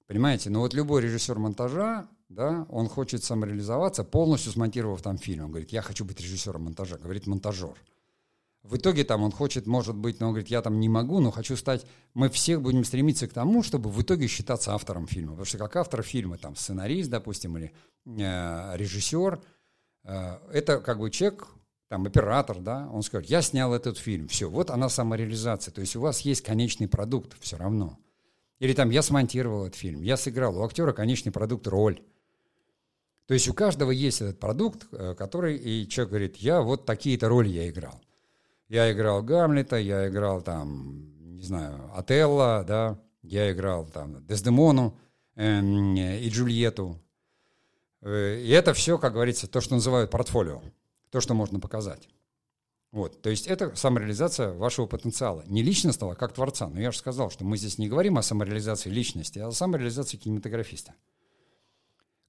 Понимаете? 0.06 0.50
Но 0.50 0.60
вот 0.60 0.74
любой 0.74 1.02
режиссер 1.02 1.38
монтажа, 1.38 2.08
да, 2.30 2.64
он 2.70 2.88
хочет 2.88 3.24
самореализоваться, 3.24 4.04
полностью 4.04 4.52
смонтировав 4.52 5.02
там 5.02 5.18
фильм. 5.18 5.46
Он 5.46 5.50
говорит, 5.50 5.70
я 5.70 5.82
хочу 5.82 6.04
быть 6.04 6.20
режиссером 6.20 6.62
монтажа, 6.62 6.96
говорит 6.96 7.26
монтажер. 7.26 7.74
В 8.62 8.76
итоге 8.76 9.04
там 9.04 9.22
он 9.22 9.32
хочет, 9.32 9.66
может 9.66 9.96
быть, 9.96 10.20
но 10.20 10.28
он 10.28 10.34
говорит, 10.34 10.48
я 10.48 10.62
там 10.62 10.78
не 10.78 10.88
могу, 10.88 11.18
но 11.18 11.30
хочу 11.30 11.56
стать... 11.56 11.84
Мы 12.14 12.28
все 12.28 12.58
будем 12.58 12.84
стремиться 12.84 13.26
к 13.26 13.32
тому, 13.32 13.62
чтобы 13.62 13.90
в 13.90 14.00
итоге 14.00 14.28
считаться 14.28 14.74
автором 14.74 15.06
фильма. 15.06 15.30
Потому 15.30 15.46
что 15.46 15.58
как 15.58 15.76
автор 15.76 16.02
фильма, 16.02 16.38
там, 16.38 16.54
сценарист, 16.54 17.10
допустим, 17.10 17.56
или 17.56 17.72
э, 18.06 18.76
режиссер, 18.76 19.40
э, 20.04 20.38
это 20.52 20.78
как 20.80 20.98
бы 20.98 21.10
человек, 21.10 21.48
там, 21.88 22.06
оператор, 22.06 22.60
да, 22.60 22.88
он 22.92 23.02
скажет, 23.02 23.28
я 23.28 23.42
снял 23.42 23.74
этот 23.74 23.98
фильм, 23.98 24.28
все, 24.28 24.48
вот 24.48 24.70
она 24.70 24.88
самореализация. 24.88 25.72
То 25.72 25.80
есть 25.80 25.96
у 25.96 26.00
вас 26.00 26.20
есть 26.20 26.42
конечный 26.42 26.86
продукт 26.86 27.36
все 27.40 27.56
равно. 27.56 27.98
Или 28.60 28.74
там, 28.74 28.90
я 28.90 29.02
смонтировал 29.02 29.64
этот 29.64 29.76
фильм, 29.76 30.02
я 30.02 30.16
сыграл. 30.16 30.56
У 30.56 30.64
актера 30.64 30.92
конечный 30.92 31.32
продукт– 31.32 31.66
роль. 31.66 32.00
То 33.30 33.34
есть 33.34 33.48
у 33.48 33.54
каждого 33.54 33.92
есть 33.92 34.22
этот 34.22 34.40
продукт, 34.40 34.88
э, 34.90 35.14
который, 35.14 35.56
и 35.56 35.86
человек 35.86 36.10
говорит, 36.10 36.36
я 36.38 36.62
вот 36.62 36.84
такие-то 36.84 37.28
роли 37.28 37.48
я 37.48 37.68
играл. 37.68 37.94
Я 38.68 38.90
играл 38.90 39.22
Гамлета, 39.22 39.76
я 39.76 40.08
играл 40.08 40.42
там, 40.42 41.36
не 41.36 41.44
знаю, 41.44 41.92
Отелло, 41.94 42.64
да, 42.66 42.98
я 43.22 43.52
играл 43.52 43.86
там 43.86 44.26
Дездемону 44.26 44.98
э, 45.36 45.60
и 45.60 46.28
Джульетту. 46.28 47.00
И 48.04 48.52
это 48.52 48.74
все, 48.74 48.98
как 48.98 49.12
говорится, 49.12 49.46
то, 49.46 49.60
что 49.60 49.76
называют 49.76 50.10
портфолио, 50.10 50.60
то, 51.10 51.20
что 51.20 51.34
можно 51.34 51.60
показать. 51.60 52.08
Вот, 52.90 53.22
то 53.22 53.30
есть 53.30 53.46
это 53.46 53.76
самореализация 53.76 54.54
вашего 54.54 54.86
потенциала. 54.86 55.44
Не 55.46 55.62
личностного, 55.62 56.16
как 56.16 56.32
творца. 56.32 56.66
Но 56.66 56.80
я 56.80 56.90
же 56.90 56.98
сказал, 56.98 57.30
что 57.30 57.44
мы 57.44 57.56
здесь 57.56 57.78
не 57.78 57.88
говорим 57.88 58.18
о 58.18 58.22
самореализации 58.22 58.90
личности, 58.90 59.38
а 59.38 59.46
о 59.46 59.52
самореализации 59.52 60.16
кинематографиста. 60.16 60.94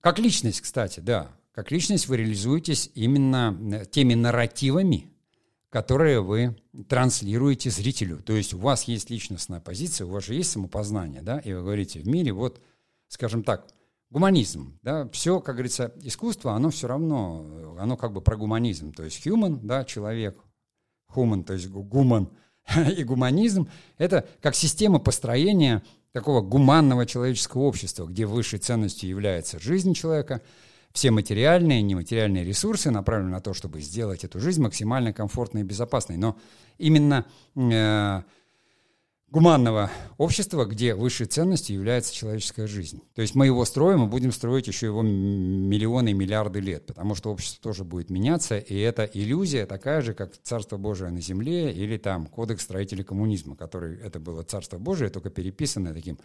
Как 0.01 0.17
личность, 0.17 0.61
кстати, 0.61 0.99
да. 0.99 1.31
Как 1.53 1.71
личность 1.71 2.07
вы 2.07 2.17
реализуетесь 2.17 2.89
именно 2.95 3.57
э, 3.73 3.85
теми 3.85 4.15
нарративами, 4.15 5.11
которые 5.69 6.21
вы 6.21 6.57
транслируете 6.89 7.69
зрителю. 7.69 8.21
То 8.21 8.33
есть 8.33 8.53
у 8.53 8.57
вас 8.57 8.85
есть 8.85 9.09
личностная 9.09 9.59
позиция, 9.59 10.07
у 10.07 10.09
вас 10.09 10.25
же 10.25 10.33
есть 10.33 10.51
самопознание, 10.51 11.21
да, 11.21 11.39
и 11.39 11.53
вы 11.53 11.61
говорите, 11.61 11.99
в 11.99 12.07
мире 12.07 12.33
вот, 12.33 12.61
скажем 13.07 13.43
так, 13.43 13.67
гуманизм, 14.09 14.79
да, 14.81 15.07
все, 15.09 15.39
как 15.39 15.55
говорится, 15.55 15.93
искусство, 16.01 16.53
оно 16.53 16.71
все 16.71 16.87
равно, 16.87 17.45
э, 17.49 17.81
оно 17.81 17.95
как 17.95 18.11
бы 18.11 18.21
про 18.21 18.35
гуманизм, 18.37 18.91
то 18.93 19.03
есть 19.03 19.25
human, 19.25 19.59
да, 19.61 19.85
человек, 19.85 20.37
human, 21.13 21.43
то 21.43 21.53
есть 21.53 21.67
гуман, 21.69 22.29
и 22.97 23.03
гуманизм– 23.03 23.69
это 23.97 24.27
как 24.41 24.55
система 24.55 24.99
построения 24.99 25.83
такого 26.13 26.41
гуманного 26.41 27.05
человеческого 27.05 27.61
общества, 27.61 28.05
где 28.05 28.25
высшей 28.25 28.59
ценностью 28.59 29.09
является 29.09 29.59
жизнь 29.59 29.93
человека, 29.93 30.41
все 30.91 31.09
материальные 31.09 31.79
и 31.79 31.83
нематериальные 31.83 32.43
ресурсы 32.43 32.91
направлены 32.91 33.31
на 33.31 33.39
то, 33.39 33.53
чтобы 33.53 33.79
сделать 33.79 34.25
эту 34.25 34.39
жизнь 34.39 34.61
максимально 34.61 35.13
комфортной 35.13 35.63
и 35.63 35.65
безопасной. 35.65 36.17
Но 36.17 36.37
именно 36.77 37.25
э, 37.55 38.21
гуманного 39.31 39.89
общества, 40.17 40.65
где 40.65 40.93
высшей 40.93 41.25
ценностью 41.25 41.77
является 41.77 42.13
человеческая 42.13 42.67
жизнь. 42.67 43.01
То 43.15 43.21
есть 43.21 43.33
мы 43.33 43.45
его 43.45 43.63
строим 43.63 44.03
и 44.03 44.07
будем 44.07 44.33
строить 44.33 44.67
еще 44.67 44.87
его 44.87 45.01
миллионы 45.01 46.09
и 46.09 46.13
миллиарды 46.13 46.59
лет, 46.59 46.85
потому 46.85 47.15
что 47.15 47.31
общество 47.31 47.63
тоже 47.63 47.85
будет 47.85 48.09
меняться, 48.09 48.57
и 48.57 48.77
это 48.77 49.05
иллюзия 49.05 49.65
такая 49.65 50.01
же, 50.01 50.13
как 50.13 50.37
Царство 50.43 50.77
Божие 50.77 51.11
на 51.11 51.21
земле 51.21 51.71
или 51.71 51.97
там 51.97 52.25
Кодекс 52.25 52.63
строителей 52.63 53.05
коммунизма, 53.05 53.55
который 53.55 53.97
это 53.99 54.19
было 54.19 54.43
Царство 54.43 54.77
Божие, 54.77 55.09
только 55.09 55.29
переписанное 55.29 55.93
таким 55.93 56.19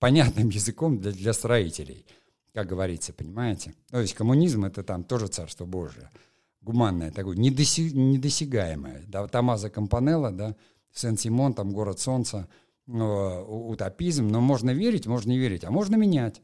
понятным 0.00 0.48
языком 0.50 0.98
для, 0.98 1.12
для 1.12 1.32
строителей, 1.32 2.04
как 2.52 2.66
говорится, 2.66 3.12
понимаете? 3.12 3.74
То 3.90 4.00
есть 4.00 4.14
коммунизм 4.14 4.64
это 4.64 4.82
там 4.82 5.04
тоже 5.04 5.28
Царство 5.28 5.66
Божие, 5.66 6.10
гуманное 6.62 7.12
такое, 7.12 7.36
недосяг, 7.36 7.92
недосягаемое. 7.92 9.04
Да, 9.06 9.28
Томазо 9.28 9.70
Кампанелло, 9.70 10.32
да, 10.32 10.56
Сен-Симон, 10.92 11.54
там 11.54 11.72
город 11.72 12.00
солнца, 12.00 12.48
утопизм, 12.86 14.28
но 14.28 14.40
можно 14.40 14.70
верить, 14.70 15.06
можно 15.06 15.30
не 15.30 15.38
верить, 15.38 15.64
а 15.64 15.70
можно 15.70 15.96
менять. 15.96 16.40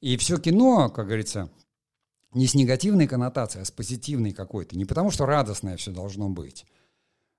И 0.00 0.16
все 0.16 0.38
кино, 0.38 0.88
как 0.88 1.06
говорится, 1.06 1.50
не 2.32 2.46
с 2.46 2.54
негативной 2.54 3.06
коннотацией, 3.06 3.62
а 3.62 3.64
с 3.64 3.70
позитивной 3.70 4.32
какой-то. 4.32 4.76
Не 4.76 4.84
потому, 4.84 5.10
что 5.10 5.26
радостное 5.26 5.76
все 5.76 5.92
должно 5.92 6.28
быть. 6.28 6.64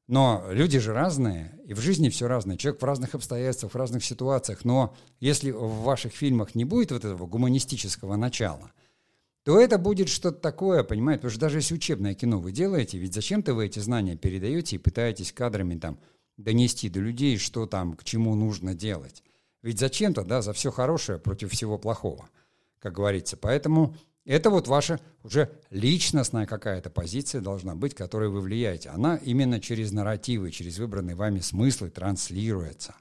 Но 0.08 0.46
люди 0.50 0.80
же 0.80 0.94
разные, 0.94 1.60
и 1.66 1.74
в 1.74 1.80
жизни 1.80 2.10
все 2.10 2.28
разное. 2.28 2.58
Человек 2.58 2.82
в 2.82 2.86
разных 2.86 3.16
обстоятельствах, 3.16 3.74
в 3.74 3.78
разных 3.78 4.04
ситуациях. 4.04 4.66
Но 4.66 4.96
если 5.20 5.52
в 5.52 5.82
ваших 5.82 6.14
фильмах 6.14 6.56
не 6.56 6.66
будет 6.66 6.92
вот 6.92 7.06
этого 7.06 7.26
гуманистического 7.26 8.16
начала– 8.16 8.72
то 9.44 9.60
это 9.60 9.78
будет 9.78 10.10
что-то 10.10 10.40
такое, 10.40 10.84
понимаете? 10.84 11.20
Потому 11.20 11.32
что 11.32 11.42
даже 11.42 11.58
если 11.58 11.76
учебное 11.76 12.14
кино 12.14 12.40
вы 12.40 12.52
делаете, 12.52 12.98
ведь 12.98 13.14
зачем-то 13.14 13.54
вы 13.54 13.66
эти 13.66 13.80
знания 13.80 14.16
передаете 14.16 14.78
и 14.78 14.80
пытаетесь 14.80 15.34
кадрами 15.34 15.78
там 15.78 16.00
донести 16.38 16.90
до 16.90 17.00
людей, 17.00 17.38
что 17.38 17.66
там, 17.66 17.94
к 17.94 18.04
чему 18.04 18.36
нужно 18.36 18.74
делать. 18.74 19.24
Ведь 19.62 19.80
зачем-то, 19.80 20.24
да, 20.24 20.42
за 20.42 20.54
все 20.54 20.72
хорошее 20.72 21.20
против 21.20 21.52
всего 21.52 21.78
плохого, 21.78 22.30
как 22.80 22.94
говорится. 22.94 23.38
Поэтому 23.38 23.96
это 24.26 24.50
вот 24.50 24.68
ваша 24.68 25.00
уже 25.24 25.52
личностная 25.70 26.46
какая-то 26.46 26.90
позиция 26.90 27.42
должна 27.42 27.76
быть, 27.76 27.94
которой 27.94 28.30
вы 28.30 28.40
влияете. 28.40 28.90
Она 28.90 29.18
именно 29.18 29.60
через 29.60 29.92
нарративы, 29.92 30.52
через 30.52 30.80
выбранные 30.80 31.16
вами 31.16 31.40
смыслы 31.40 31.90
транслируется. 31.90 32.96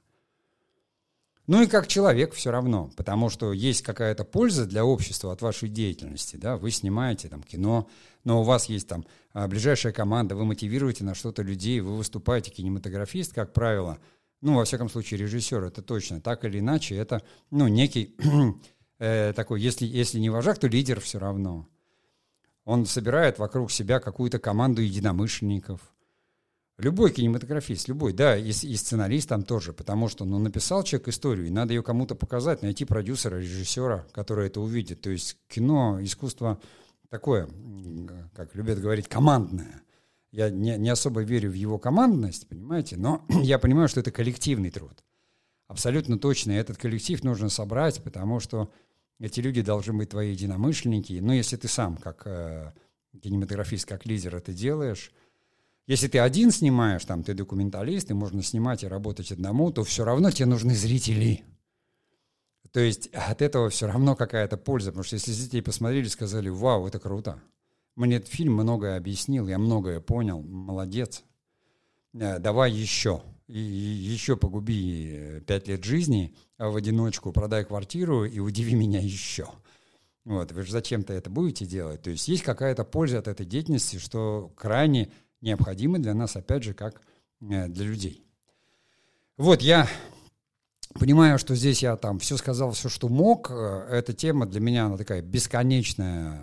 Ну 1.48 1.62
и 1.62 1.66
как 1.66 1.88
человек 1.88 2.34
все 2.34 2.52
равно, 2.52 2.90
потому 2.96 3.28
что 3.28 3.52
есть 3.52 3.82
какая-то 3.82 4.24
польза 4.24 4.64
для 4.64 4.84
общества 4.84 5.32
от 5.32 5.42
вашей 5.42 5.68
деятельности, 5.68 6.36
да, 6.36 6.56
вы 6.56 6.70
снимаете 6.70 7.28
там 7.28 7.42
кино, 7.42 7.88
но 8.22 8.40
у 8.40 8.44
вас 8.44 8.66
есть 8.66 8.86
там 8.86 9.04
а, 9.32 9.48
ближайшая 9.48 9.92
команда, 9.92 10.36
вы 10.36 10.44
мотивируете 10.44 11.02
на 11.02 11.16
что-то 11.16 11.42
людей, 11.42 11.80
вы 11.80 11.96
выступаете 11.96 12.52
кинематографист, 12.52 13.32
как 13.32 13.52
правило, 13.52 13.98
ну, 14.40 14.56
во 14.56 14.64
всяком 14.64 14.88
случае, 14.88 15.18
режиссер, 15.18 15.64
это 15.64 15.82
точно, 15.82 16.20
так 16.20 16.44
или 16.44 16.60
иначе, 16.60 16.94
это, 16.94 17.22
ну, 17.50 17.66
некий 17.66 18.14
э, 19.00 19.32
такой, 19.34 19.60
если, 19.60 19.84
если 19.84 20.20
не 20.20 20.30
вожак, 20.30 20.58
то 20.58 20.68
лидер 20.68 21.00
все 21.00 21.18
равно. 21.18 21.66
Он 22.64 22.86
собирает 22.86 23.40
вокруг 23.40 23.72
себя 23.72 23.98
какую-то 23.98 24.38
команду 24.38 24.82
единомышленников, 24.82 25.80
Любой 26.78 27.12
кинематографист, 27.12 27.88
любой, 27.88 28.12
да, 28.12 28.36
и, 28.36 28.48
и 28.48 28.76
сценарист 28.76 29.28
там 29.28 29.42
тоже, 29.42 29.72
потому 29.72 30.08
что, 30.08 30.24
ну, 30.24 30.38
написал 30.38 30.82
человек 30.82 31.08
историю, 31.08 31.46
и 31.46 31.50
надо 31.50 31.74
ее 31.74 31.82
кому-то 31.82 32.14
показать, 32.14 32.62
найти 32.62 32.84
продюсера, 32.84 33.36
режиссера, 33.36 34.06
который 34.12 34.46
это 34.46 34.60
увидит. 34.60 35.02
То 35.02 35.10
есть 35.10 35.36
кино, 35.48 35.98
искусство 36.02 36.60
такое, 37.10 37.48
как 38.34 38.54
любят 38.54 38.80
говорить, 38.80 39.06
командное. 39.06 39.82
Я 40.30 40.48
не, 40.48 40.78
не 40.78 40.88
особо 40.88 41.20
верю 41.22 41.50
в 41.50 41.54
его 41.54 41.78
командность, 41.78 42.48
понимаете, 42.48 42.96
но 42.96 43.24
я 43.42 43.58
понимаю, 43.58 43.88
что 43.88 44.00
это 44.00 44.10
коллективный 44.10 44.70
труд. 44.70 45.04
Абсолютно 45.68 46.18
точно, 46.18 46.52
этот 46.52 46.78
коллектив 46.78 47.22
нужно 47.22 47.50
собрать, 47.50 48.02
потому 48.02 48.40
что 48.40 48.72
эти 49.20 49.40
люди 49.40 49.62
должны 49.62 49.92
быть 49.92 50.08
твои 50.08 50.32
единомышленники. 50.32 51.18
Но 51.20 51.34
если 51.34 51.56
ты 51.56 51.68
сам, 51.68 51.96
как 51.96 52.26
э, 52.26 52.72
кинематографист, 53.22 53.86
как 53.86 54.06
лидер 54.06 54.34
это 54.34 54.52
делаешь, 54.52 55.12
если 55.86 56.08
ты 56.08 56.18
один 56.18 56.50
снимаешь, 56.50 57.04
там, 57.04 57.22
ты 57.22 57.34
документалист, 57.34 58.10
и 58.10 58.14
можно 58.14 58.42
снимать 58.42 58.84
и 58.84 58.88
работать 58.88 59.32
одному, 59.32 59.70
то 59.70 59.84
все 59.84 60.04
равно 60.04 60.30
тебе 60.30 60.46
нужны 60.46 60.74
зрители. 60.74 61.44
То 62.70 62.80
есть 62.80 63.08
от 63.08 63.42
этого 63.42 63.68
все 63.68 63.86
равно 63.86 64.16
какая-то 64.16 64.56
польза, 64.56 64.90
потому 64.90 65.04
что 65.04 65.16
если 65.16 65.32
зрители 65.32 65.60
посмотрели, 65.60 66.06
сказали, 66.08 66.48
вау, 66.48 66.86
это 66.86 66.98
круто. 66.98 67.42
Мне 67.96 68.16
этот 68.16 68.30
фильм 68.30 68.54
многое 68.54 68.96
объяснил, 68.96 69.46
я 69.48 69.58
многое 69.58 70.00
понял, 70.00 70.40
молодец. 70.42 71.24
Э, 72.14 72.38
давай 72.38 72.72
еще 72.72 73.22
и 73.46 73.58
еще 73.58 74.36
погуби 74.36 75.10
э, 75.12 75.40
пять 75.42 75.68
лет 75.68 75.84
жизни 75.84 76.34
а 76.56 76.70
в 76.70 76.76
одиночку, 76.76 77.32
продай 77.32 77.64
квартиру 77.64 78.24
и 78.24 78.38
удиви 78.38 78.74
меня 78.74 79.00
еще. 79.00 79.48
Вот, 80.24 80.52
вы 80.52 80.62
же 80.62 80.72
зачем-то 80.72 81.12
это 81.12 81.28
будете 81.28 81.66
делать? 81.66 82.02
То 82.02 82.10
есть 82.10 82.28
есть 82.28 82.44
какая-то 82.44 82.84
польза 82.84 83.18
от 83.18 83.28
этой 83.28 83.44
деятельности, 83.44 83.98
что 83.98 84.52
крайне 84.56 85.10
необходимо 85.42 85.98
для 85.98 86.14
нас, 86.14 86.36
опять 86.36 86.62
же, 86.62 86.72
как 86.72 87.02
э, 87.42 87.68
для 87.68 87.84
людей. 87.84 88.24
Вот, 89.36 89.60
я 89.60 89.86
понимаю, 90.94 91.38
что 91.38 91.54
здесь 91.54 91.82
я 91.82 91.96
там 91.96 92.18
все 92.18 92.36
сказал, 92.36 92.72
все, 92.72 92.88
что 92.88 93.08
мог. 93.08 93.50
Э, 93.50 93.86
эта 93.90 94.14
тема 94.14 94.46
для 94.46 94.60
меня, 94.60 94.86
она 94.86 94.96
такая 94.96 95.20
бесконечная, 95.20 96.40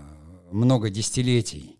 много 0.52 0.90
десятилетий. 0.90 1.80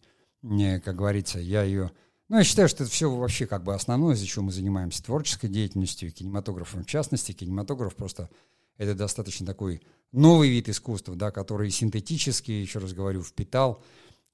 Как 0.84 0.96
говорится, 0.96 1.38
я 1.40 1.64
ее 1.64 1.92
ну, 2.30 2.38
я 2.38 2.44
считаю, 2.44 2.70
что 2.70 2.84
это 2.84 2.92
все 2.92 3.10
вообще 3.10 3.48
как 3.48 3.64
бы 3.64 3.74
основное, 3.74 4.14
из-за 4.14 4.28
чего 4.28 4.46
мы 4.46 4.52
занимаемся 4.52 5.04
творческой 5.04 5.50
деятельностью, 5.50 6.12
кинематографом 6.12 6.84
в 6.84 6.86
частности. 6.86 7.32
Кинематограф 7.32 7.96
просто 7.96 8.30
это 8.78 8.94
достаточно 8.94 9.48
такой 9.48 9.82
новый 10.12 10.50
вид 10.50 10.70
искусства, 10.70 11.16
да, 11.16 11.32
который 11.32 11.72
синтетически, 11.72 12.52
еще 12.52 12.78
раз 12.78 12.94
говорю, 12.94 13.24
впитал 13.24 13.84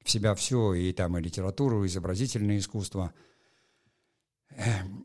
в 0.06 0.10
себя 0.12 0.36
все, 0.36 0.74
и 0.74 0.94
там 0.94 1.18
и 1.18 1.22
литературу, 1.22 1.84
и 1.84 1.88
изобразительное 1.88 2.60
искусство, 2.60 3.12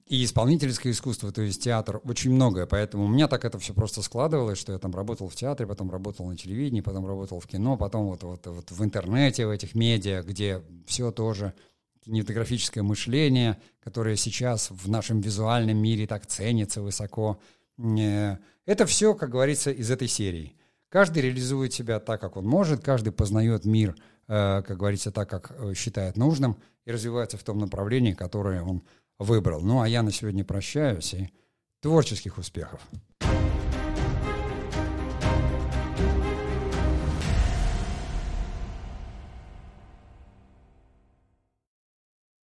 и 0.06 0.24
исполнительское 0.24 0.92
искусство, 0.92 1.32
то 1.32 1.40
есть 1.40 1.64
театр, 1.64 2.00
очень 2.04 2.30
многое. 2.30 2.66
Поэтому 2.66 3.06
у 3.06 3.08
меня 3.08 3.26
так 3.26 3.46
это 3.46 3.58
все 3.58 3.72
просто 3.72 4.02
складывалось, 4.02 4.58
что 4.58 4.72
я 4.72 4.78
там 4.78 4.94
работал 4.94 5.28
в 5.28 5.34
театре, 5.34 5.66
потом 5.66 5.90
работал 5.90 6.26
на 6.26 6.36
телевидении, 6.36 6.82
потом 6.82 7.06
работал 7.06 7.40
в 7.40 7.46
кино, 7.46 7.78
потом 7.78 8.08
вот, 8.08 8.22
вот, 8.22 8.46
вот 8.46 8.70
в 8.70 8.84
интернете, 8.84 9.46
в 9.46 9.50
этих 9.50 9.74
медиа, 9.74 10.22
где 10.22 10.62
все 10.86 11.10
тоже 11.10 11.54
кинематографическое 12.04 12.84
мышление, 12.84 13.58
которое 13.82 14.16
сейчас 14.16 14.70
в 14.70 14.88
нашем 14.90 15.22
визуальном 15.22 15.78
мире 15.78 16.06
так 16.06 16.26
ценится 16.26 16.82
высоко. 16.82 17.40
Э, 17.78 18.36
это 18.66 18.84
все, 18.84 19.14
как 19.14 19.30
говорится, 19.30 19.70
из 19.70 19.90
этой 19.90 20.08
серии. 20.08 20.59
Каждый 20.90 21.22
реализует 21.22 21.72
себя 21.72 22.00
так, 22.00 22.20
как 22.20 22.36
он 22.36 22.44
может, 22.44 22.82
каждый 22.82 23.12
познает 23.12 23.64
мир, 23.64 23.94
э, 24.26 24.62
как 24.62 24.76
говорится, 24.76 25.12
так, 25.12 25.30
как 25.30 25.52
э, 25.52 25.72
считает 25.74 26.16
нужным, 26.16 26.56
и 26.84 26.90
развивается 26.90 27.38
в 27.38 27.44
том 27.44 27.58
направлении, 27.58 28.12
которое 28.12 28.62
он 28.62 28.82
выбрал. 29.18 29.60
Ну, 29.60 29.80
а 29.80 29.88
я 29.88 30.02
на 30.02 30.10
сегодня 30.10 30.44
прощаюсь, 30.44 31.14
и 31.14 31.32
творческих 31.80 32.38
успехов! 32.38 32.80